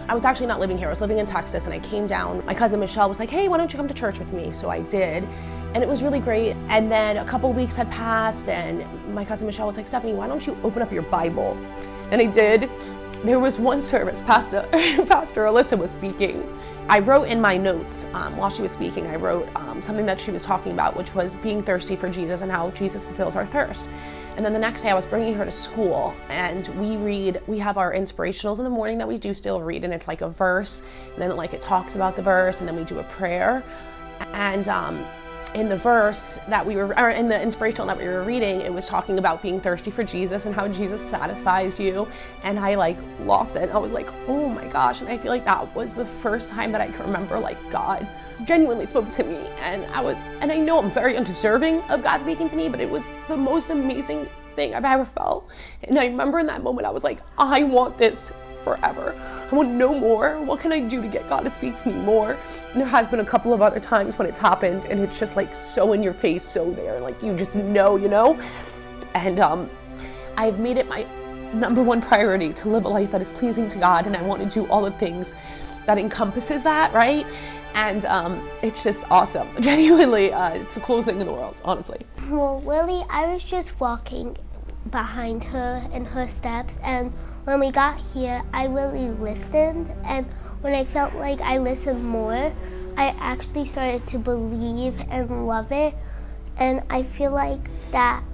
I 0.08 0.14
was 0.14 0.24
actually 0.24 0.46
not 0.46 0.60
living 0.60 0.78
here. 0.78 0.88
I 0.88 0.90
was 0.90 1.00
living 1.00 1.18
in 1.18 1.26
Texas, 1.26 1.64
and 1.64 1.74
I 1.74 1.78
came 1.80 2.06
down. 2.06 2.44
My 2.44 2.54
cousin 2.54 2.80
Michelle 2.80 3.08
was 3.08 3.18
like, 3.18 3.30
"Hey, 3.30 3.48
why 3.48 3.56
don't 3.56 3.72
you 3.72 3.76
come 3.76 3.88
to 3.88 3.94
church 3.94 4.18
with 4.18 4.32
me?" 4.32 4.52
So 4.52 4.68
I 4.68 4.80
did 4.82 5.26
and 5.76 5.82
it 5.82 5.88
was 5.90 6.02
really 6.02 6.20
great. 6.20 6.56
And 6.70 6.90
then 6.90 7.18
a 7.18 7.24
couple 7.26 7.52
weeks 7.52 7.76
had 7.76 7.90
passed, 7.90 8.48
and 8.48 8.82
my 9.14 9.26
cousin 9.26 9.46
Michelle 9.46 9.66
was 9.66 9.76
like, 9.76 9.86
Stephanie, 9.86 10.14
why 10.14 10.26
don't 10.26 10.46
you 10.46 10.56
open 10.64 10.80
up 10.80 10.90
your 10.90 11.02
Bible? 11.02 11.54
And 12.10 12.22
I 12.22 12.24
did. 12.24 12.70
There 13.26 13.40
was 13.40 13.58
one 13.58 13.82
service, 13.82 14.22
Pastor, 14.22 14.68
Pastor 14.70 15.46
Alyssa 15.46 15.76
was 15.76 15.90
speaking. 15.90 16.48
I 16.88 17.00
wrote 17.00 17.24
in 17.26 17.40
my 17.40 17.56
notes 17.56 18.06
um, 18.12 18.36
while 18.36 18.50
she 18.50 18.62
was 18.62 18.70
speaking, 18.70 19.08
I 19.08 19.16
wrote 19.16 19.48
um, 19.56 19.82
something 19.82 20.06
that 20.06 20.20
she 20.20 20.30
was 20.30 20.44
talking 20.44 20.70
about, 20.70 20.96
which 20.96 21.12
was 21.12 21.34
being 21.34 21.60
thirsty 21.60 21.96
for 21.96 22.08
Jesus 22.08 22.42
and 22.42 22.52
how 22.52 22.70
Jesus 22.70 23.02
fulfills 23.02 23.34
our 23.34 23.44
thirst. 23.44 23.84
And 24.36 24.44
then 24.44 24.52
the 24.52 24.60
next 24.60 24.82
day, 24.82 24.90
I 24.90 24.94
was 24.94 25.06
bringing 25.06 25.34
her 25.34 25.44
to 25.44 25.50
school, 25.50 26.14
and 26.28 26.68
we 26.78 26.96
read. 26.96 27.42
We 27.48 27.58
have 27.58 27.78
our 27.78 27.92
inspirationals 27.92 28.58
in 28.58 28.64
the 28.64 28.70
morning 28.70 28.96
that 28.98 29.08
we 29.08 29.18
do 29.18 29.34
still 29.34 29.60
read, 29.60 29.82
and 29.82 29.92
it's 29.92 30.06
like 30.06 30.20
a 30.20 30.28
verse, 30.28 30.82
and 31.12 31.20
then 31.20 31.34
like 31.34 31.52
it 31.52 31.60
talks 31.60 31.96
about 31.96 32.14
the 32.14 32.22
verse, 32.22 32.60
and 32.60 32.68
then 32.68 32.76
we 32.76 32.84
do 32.84 33.00
a 33.00 33.04
prayer. 33.04 33.64
And 34.34 34.68
um, 34.68 35.04
in 35.56 35.70
the 35.70 35.76
verse 35.76 36.38
that 36.48 36.64
we 36.66 36.76
were, 36.76 36.96
or 37.00 37.08
in 37.08 37.30
the 37.30 37.40
inspirational 37.40 37.86
that 37.86 37.96
we 37.96 38.04
were 38.04 38.22
reading, 38.24 38.60
it 38.60 38.72
was 38.72 38.86
talking 38.86 39.18
about 39.18 39.40
being 39.40 39.58
thirsty 39.58 39.90
for 39.90 40.04
Jesus 40.04 40.44
and 40.44 40.54
how 40.54 40.68
Jesus 40.68 41.00
satisfies 41.00 41.80
you. 41.80 42.06
And 42.42 42.58
I 42.58 42.74
like 42.74 42.98
lost 43.20 43.56
it. 43.56 43.70
I 43.70 43.78
was 43.78 43.90
like, 43.90 44.06
oh 44.28 44.50
my 44.50 44.66
gosh. 44.66 45.00
And 45.00 45.08
I 45.08 45.16
feel 45.16 45.30
like 45.30 45.46
that 45.46 45.74
was 45.74 45.94
the 45.94 46.04
first 46.04 46.50
time 46.50 46.72
that 46.72 46.82
I 46.82 46.88
can 46.88 47.00
remember 47.00 47.38
like 47.38 47.58
God 47.70 48.06
genuinely 48.44 48.86
spoke 48.86 49.10
to 49.12 49.24
me. 49.24 49.48
And 49.62 49.86
I 49.86 50.02
was, 50.02 50.16
and 50.42 50.52
I 50.52 50.58
know 50.58 50.78
I'm 50.78 50.90
very 50.90 51.16
undeserving 51.16 51.80
of 51.84 52.02
God 52.02 52.20
speaking 52.20 52.50
to 52.50 52.56
me, 52.56 52.68
but 52.68 52.80
it 52.80 52.90
was 52.90 53.10
the 53.26 53.36
most 53.36 53.70
amazing 53.70 54.28
thing 54.56 54.74
I've 54.74 54.84
ever 54.84 55.06
felt. 55.06 55.48
And 55.84 55.98
I 55.98 56.04
remember 56.04 56.38
in 56.38 56.46
that 56.48 56.62
moment, 56.62 56.86
I 56.86 56.90
was 56.90 57.02
like, 57.02 57.20
I 57.38 57.62
want 57.62 57.96
this 57.96 58.30
forever. 58.66 59.14
I 59.48 59.54
want 59.54 59.68
to 59.68 59.74
know 59.74 59.96
more. 59.96 60.40
What 60.40 60.58
can 60.58 60.72
I 60.72 60.80
do 60.80 61.00
to 61.00 61.06
get 61.06 61.28
God 61.28 61.44
to 61.44 61.54
speak 61.54 61.76
to 61.82 61.88
me 61.88 61.94
more? 61.94 62.32
And 62.72 62.80
there 62.80 62.88
has 62.88 63.06
been 63.06 63.20
a 63.20 63.24
couple 63.24 63.54
of 63.54 63.62
other 63.62 63.78
times 63.78 64.18
when 64.18 64.26
it's 64.26 64.38
happened 64.38 64.82
and 64.86 64.98
it's 64.98 65.16
just 65.16 65.36
like 65.36 65.54
so 65.54 65.92
in 65.92 66.02
your 66.02 66.14
face, 66.14 66.42
so 66.42 66.72
there, 66.72 66.98
like 66.98 67.22
you 67.22 67.36
just 67.36 67.54
know, 67.54 67.94
you 67.94 68.08
know? 68.08 68.40
And 69.14 69.38
um, 69.38 69.70
I've 70.36 70.58
made 70.58 70.78
it 70.78 70.88
my 70.88 71.06
number 71.54 71.80
one 71.80 72.02
priority 72.02 72.52
to 72.54 72.68
live 72.68 72.86
a 72.86 72.88
life 72.88 73.12
that 73.12 73.22
is 73.22 73.30
pleasing 73.30 73.68
to 73.68 73.78
God, 73.78 74.08
and 74.08 74.16
I 74.16 74.22
want 74.22 74.42
to 74.42 74.48
do 74.48 74.68
all 74.68 74.82
the 74.82 74.90
things 74.90 75.36
that 75.86 75.96
encompasses 75.96 76.64
that, 76.64 76.92
right? 76.92 77.24
And 77.74 78.04
um, 78.06 78.48
it's 78.64 78.82
just 78.82 79.04
awesome. 79.12 79.48
Genuinely, 79.60 80.32
uh, 80.32 80.54
it's 80.54 80.74
the 80.74 80.80
coolest 80.80 81.06
thing 81.06 81.20
in 81.20 81.26
the 81.28 81.32
world, 81.32 81.60
honestly. 81.64 82.00
Well, 82.28 82.58
Willie, 82.58 83.04
I 83.08 83.32
was 83.32 83.44
just 83.44 83.78
walking 83.78 84.36
behind 84.90 85.44
her 85.44 85.88
in 85.92 86.04
her 86.04 86.26
steps, 86.26 86.74
and 86.82 87.12
when 87.46 87.60
we 87.60 87.70
got 87.70 88.00
here, 88.12 88.42
I 88.52 88.66
really 88.66 89.08
listened, 89.08 89.92
and 90.04 90.26
when 90.62 90.74
I 90.74 90.84
felt 90.84 91.14
like 91.14 91.40
I 91.40 91.58
listened 91.58 92.04
more, 92.04 92.52
I 92.96 93.14
actually 93.20 93.66
started 93.66 94.04
to 94.08 94.18
believe 94.18 95.00
and 95.08 95.46
love 95.46 95.70
it, 95.70 95.94
and 96.56 96.82
I 96.90 97.04
feel 97.04 97.30
like 97.30 97.60
that 97.92 98.24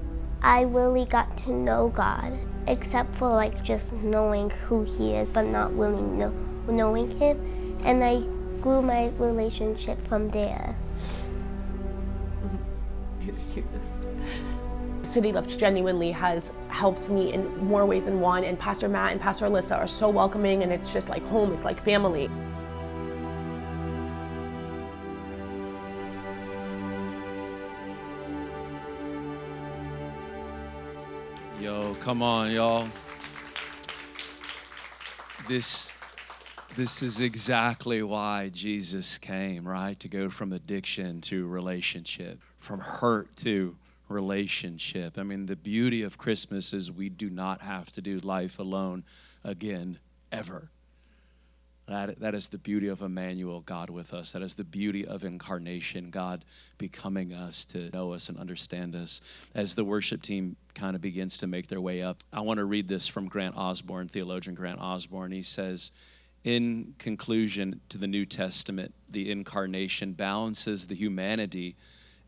I 0.40 0.62
really 0.62 1.04
got 1.04 1.36
to 1.44 1.52
know 1.52 1.92
God, 1.94 2.38
except 2.66 3.14
for 3.16 3.28
like 3.28 3.62
just 3.62 3.92
knowing 3.92 4.48
who 4.48 4.84
He 4.84 5.12
is, 5.12 5.28
but 5.28 5.42
not 5.42 5.76
really 5.76 6.00
know, 6.00 6.30
knowing 6.66 7.18
Him. 7.18 7.78
And 7.84 8.02
I 8.02 8.20
grew 8.62 8.80
my 8.80 9.08
relationship 9.18 10.08
from 10.08 10.30
there. 10.30 10.74
City 15.02 15.32
Lift 15.32 15.58
genuinely 15.58 16.10
has 16.10 16.52
helped 16.68 17.08
me 17.08 17.32
in 17.32 17.56
more 17.58 17.84
ways 17.84 18.04
than 18.04 18.20
one, 18.20 18.44
and 18.44 18.58
Pastor 18.58 18.88
Matt 18.88 19.12
and 19.12 19.20
Pastor 19.20 19.46
Alyssa 19.46 19.78
are 19.78 19.86
so 19.86 20.08
welcoming, 20.08 20.62
and 20.62 20.72
it's 20.72 20.92
just 20.92 21.08
like 21.08 21.22
home, 21.24 21.52
it's 21.52 21.64
like 21.64 21.84
family. 21.84 22.30
Yo, 31.60 31.94
come 32.00 32.22
on, 32.22 32.50
y'all. 32.50 32.88
This 35.46 35.92
this 36.74 37.02
is 37.02 37.20
exactly 37.20 38.02
why 38.02 38.48
Jesus 38.48 39.18
came, 39.18 39.68
right? 39.68 40.00
To 40.00 40.08
go 40.08 40.30
from 40.30 40.52
addiction 40.52 41.20
to 41.22 41.46
relationship, 41.46 42.40
from 42.58 42.80
hurt 42.80 43.36
to 43.36 43.76
relationship. 44.12 45.18
I 45.18 45.22
mean, 45.22 45.46
the 45.46 45.56
beauty 45.56 46.02
of 46.02 46.18
Christmas 46.18 46.72
is 46.72 46.92
we 46.92 47.08
do 47.08 47.30
not 47.30 47.62
have 47.62 47.90
to 47.92 48.00
do 48.00 48.18
life 48.20 48.58
alone 48.58 49.04
again 49.42 49.98
ever. 50.30 50.70
That, 51.88 52.20
that 52.20 52.34
is 52.34 52.48
the 52.48 52.58
beauty 52.58 52.86
of 52.86 53.02
Emmanuel, 53.02 53.60
God 53.60 53.90
with 53.90 54.14
us. 54.14 54.32
That 54.32 54.42
is 54.42 54.54
the 54.54 54.64
beauty 54.64 55.04
of 55.04 55.24
incarnation, 55.24 56.10
God 56.10 56.44
becoming 56.78 57.34
us 57.34 57.64
to 57.66 57.90
know 57.90 58.12
us 58.12 58.28
and 58.28 58.38
understand 58.38 58.94
us. 58.94 59.20
As 59.54 59.74
the 59.74 59.84
worship 59.84 60.22
team 60.22 60.56
kind 60.74 60.94
of 60.94 61.02
begins 61.02 61.38
to 61.38 61.46
make 61.46 61.66
their 61.66 61.80
way 61.80 62.00
up, 62.00 62.22
I 62.32 62.40
want 62.40 62.58
to 62.58 62.64
read 62.64 62.86
this 62.86 63.08
from 63.08 63.28
Grant 63.28 63.56
Osborne, 63.56 64.08
theologian 64.08 64.54
Grant 64.54 64.80
Osborne. 64.80 65.32
He 65.32 65.42
says, 65.42 65.90
in 66.44 66.94
conclusion 66.98 67.80
to 67.88 67.98
the 67.98 68.06
New 68.06 68.26
Testament, 68.26 68.94
the 69.08 69.30
incarnation 69.30 70.12
balances 70.12 70.86
the 70.86 70.94
humanity 70.94 71.76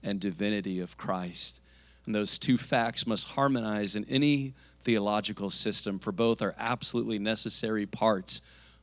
and 0.02 0.20
divinity 0.20 0.80
of 0.80 0.96
Christ. 0.96 1.60
And 2.06 2.14
those 2.14 2.38
two 2.38 2.58
facts 2.58 3.06
must 3.06 3.28
harmonize 3.28 3.96
in 3.96 4.04
any 4.04 4.54
theological 4.82 5.50
system, 5.50 5.98
for 5.98 6.12
both 6.12 6.42
are 6.42 6.54
absolutely 6.58 7.18
necessary 7.18 7.86
parts 7.86 8.40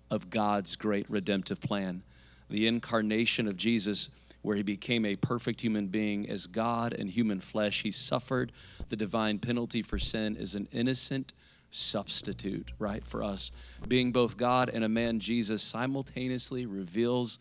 of 0.09 0.29
God's 0.29 0.75
great 0.75 1.09
redemptive 1.09 1.61
plan. 1.61 2.03
The 2.49 2.67
incarnation 2.67 3.47
of 3.47 3.55
Jesus, 3.55 4.09
where 4.41 4.55
he 4.55 4.63
became 4.63 5.05
a 5.05 5.15
perfect 5.15 5.61
human 5.61 5.87
being 5.87 6.29
as 6.29 6.47
God 6.47 6.93
in 6.93 7.07
human 7.07 7.39
flesh, 7.39 7.83
he 7.83 7.91
suffered 7.91 8.51
the 8.89 8.95
divine 8.95 9.39
penalty 9.39 9.81
for 9.81 9.99
sin 9.99 10.35
as 10.35 10.55
an 10.55 10.67
innocent 10.71 11.33
substitute, 11.69 12.71
right, 12.79 13.05
for 13.05 13.23
us. 13.23 13.51
Being 13.87 14.11
both 14.11 14.35
God 14.35 14.69
and 14.73 14.83
a 14.83 14.89
man, 14.89 15.19
Jesus 15.19 15.61
simultaneously 15.63 16.65
reveals 16.65 17.39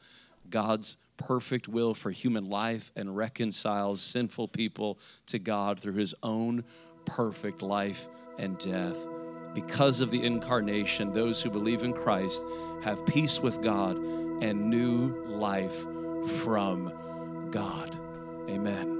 God's 0.48 0.96
perfect 1.20 1.68
will 1.68 1.94
for 1.94 2.10
human 2.10 2.48
life 2.48 2.90
and 2.96 3.14
reconciles 3.14 4.00
sinful 4.00 4.48
people 4.48 4.98
to 5.26 5.38
God 5.38 5.78
through 5.78 5.92
his 5.92 6.14
own 6.22 6.64
perfect 7.04 7.62
life 7.62 8.08
and 8.38 8.58
death. 8.58 8.96
Because 9.54 10.00
of 10.00 10.10
the 10.10 10.22
incarnation, 10.22 11.12
those 11.12 11.42
who 11.42 11.50
believe 11.50 11.82
in 11.82 11.92
Christ 11.92 12.42
have 12.82 13.04
peace 13.04 13.38
with 13.38 13.60
God 13.62 13.96
and 13.96 14.70
new 14.70 15.24
life 15.26 15.86
from 16.40 17.50
God. 17.50 17.98
Amen. 18.48 18.96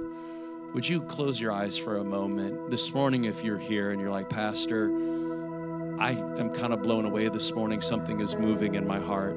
Would 0.73 0.87
you 0.87 1.01
close 1.01 1.41
your 1.41 1.51
eyes 1.51 1.77
for 1.77 1.97
a 1.97 2.03
moment? 2.03 2.69
This 2.69 2.93
morning, 2.93 3.25
if 3.25 3.43
you're 3.43 3.57
here 3.57 3.91
and 3.91 3.99
you're 3.99 4.11
like, 4.11 4.29
Pastor, 4.29 4.89
I 5.99 6.11
am 6.11 6.53
kind 6.53 6.71
of 6.71 6.83
blown 6.83 7.05
away 7.05 7.27
this 7.29 7.51
morning, 7.53 7.81
something 7.81 8.21
is 8.21 8.35
moving 8.35 8.75
in 8.75 8.85
my 8.85 8.99
heart. 8.99 9.35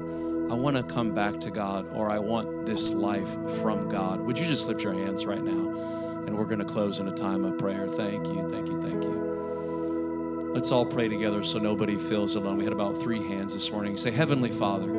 I 0.49 0.53
want 0.53 0.77
to 0.77 0.83
come 0.83 1.15
back 1.15 1.39
to 1.41 1.49
God, 1.49 1.87
or 1.91 2.11
I 2.11 2.19
want 2.19 2.67
this 2.67 2.89
life 2.89 3.29
from 3.61 3.89
God. 3.89 4.21
Would 4.21 4.37
you 4.37 4.45
just 4.45 4.67
lift 4.67 4.83
your 4.83 4.93
hands 4.93 5.25
right 5.25 5.43
now? 5.43 6.23
And 6.27 6.37
we're 6.37 6.45
going 6.45 6.59
to 6.59 6.65
close 6.65 6.99
in 6.99 7.07
a 7.07 7.15
time 7.15 7.43
of 7.43 7.57
prayer. 7.57 7.87
Thank 7.87 8.27
you, 8.27 8.47
thank 8.49 8.67
you, 8.67 8.79
thank 8.79 9.03
you. 9.03 10.51
Let's 10.53 10.71
all 10.71 10.85
pray 10.85 11.07
together 11.09 11.43
so 11.43 11.57
nobody 11.57 11.97
feels 11.97 12.35
alone. 12.35 12.57
We 12.57 12.63
had 12.63 12.73
about 12.73 13.01
three 13.01 13.27
hands 13.27 13.55
this 13.55 13.71
morning. 13.71 13.97
Say, 13.97 14.11
Heavenly 14.11 14.51
Father, 14.51 14.91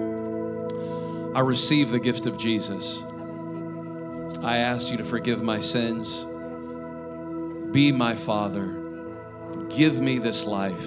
I 1.37 1.41
receive 1.41 1.91
the 1.91 2.01
gift 2.01 2.27
of 2.27 2.37
Jesus. 2.37 3.03
I 4.43 4.59
ask 4.59 4.91
you 4.91 4.97
to 4.97 5.05
forgive 5.05 5.43
my 5.43 5.61
sins. 5.61 6.25
Be 7.73 7.93
my 7.93 8.17
Father. 8.17 8.67
Give 9.69 10.01
me 10.01 10.19
this 10.19 10.45
life. 10.45 10.87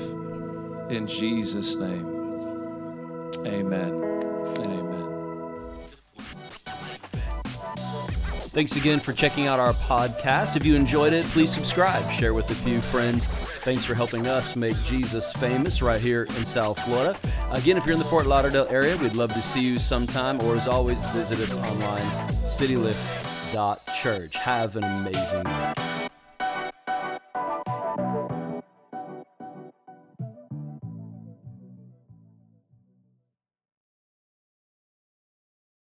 In 0.89 1.07
Jesus' 1.07 1.77
name. 1.77 2.07
Amen 3.45 4.18
Thanks 8.59 8.75
again 8.75 8.99
for 8.99 9.13
checking 9.13 9.47
out 9.47 9.57
our 9.57 9.71
podcast. 9.71 10.57
If 10.57 10.65
you 10.65 10.75
enjoyed 10.75 11.13
it, 11.13 11.25
please 11.27 11.49
subscribe, 11.49 12.11
share 12.11 12.33
with 12.33 12.49
a 12.49 12.55
few 12.55 12.81
friends. 12.81 13.27
Thanks 13.63 13.85
for 13.85 13.95
helping 13.95 14.27
us 14.27 14.57
make 14.57 14.75
Jesus 14.83 15.31
famous 15.31 15.81
right 15.81 16.01
here 16.01 16.23
in 16.23 16.45
South 16.45 16.77
Florida. 16.83 17.17
Again, 17.51 17.77
if 17.77 17.85
you're 17.85 17.93
in 17.93 17.99
the 17.99 18.05
Fort 18.05 18.25
Lauderdale 18.25 18.67
area, 18.69 18.97
we'd 18.97 19.15
love 19.15 19.31
to 19.31 19.41
see 19.41 19.61
you 19.61 19.77
sometime, 19.77 20.41
or 20.41 20.57
as 20.57 20.67
always, 20.67 20.99
visit 21.11 21.39
us 21.39 21.55
online, 21.55 22.27
citylift.church. 22.43 24.35
Have 24.35 24.75
an 24.75 24.83
amazing 24.83 25.43
day. 25.43 25.78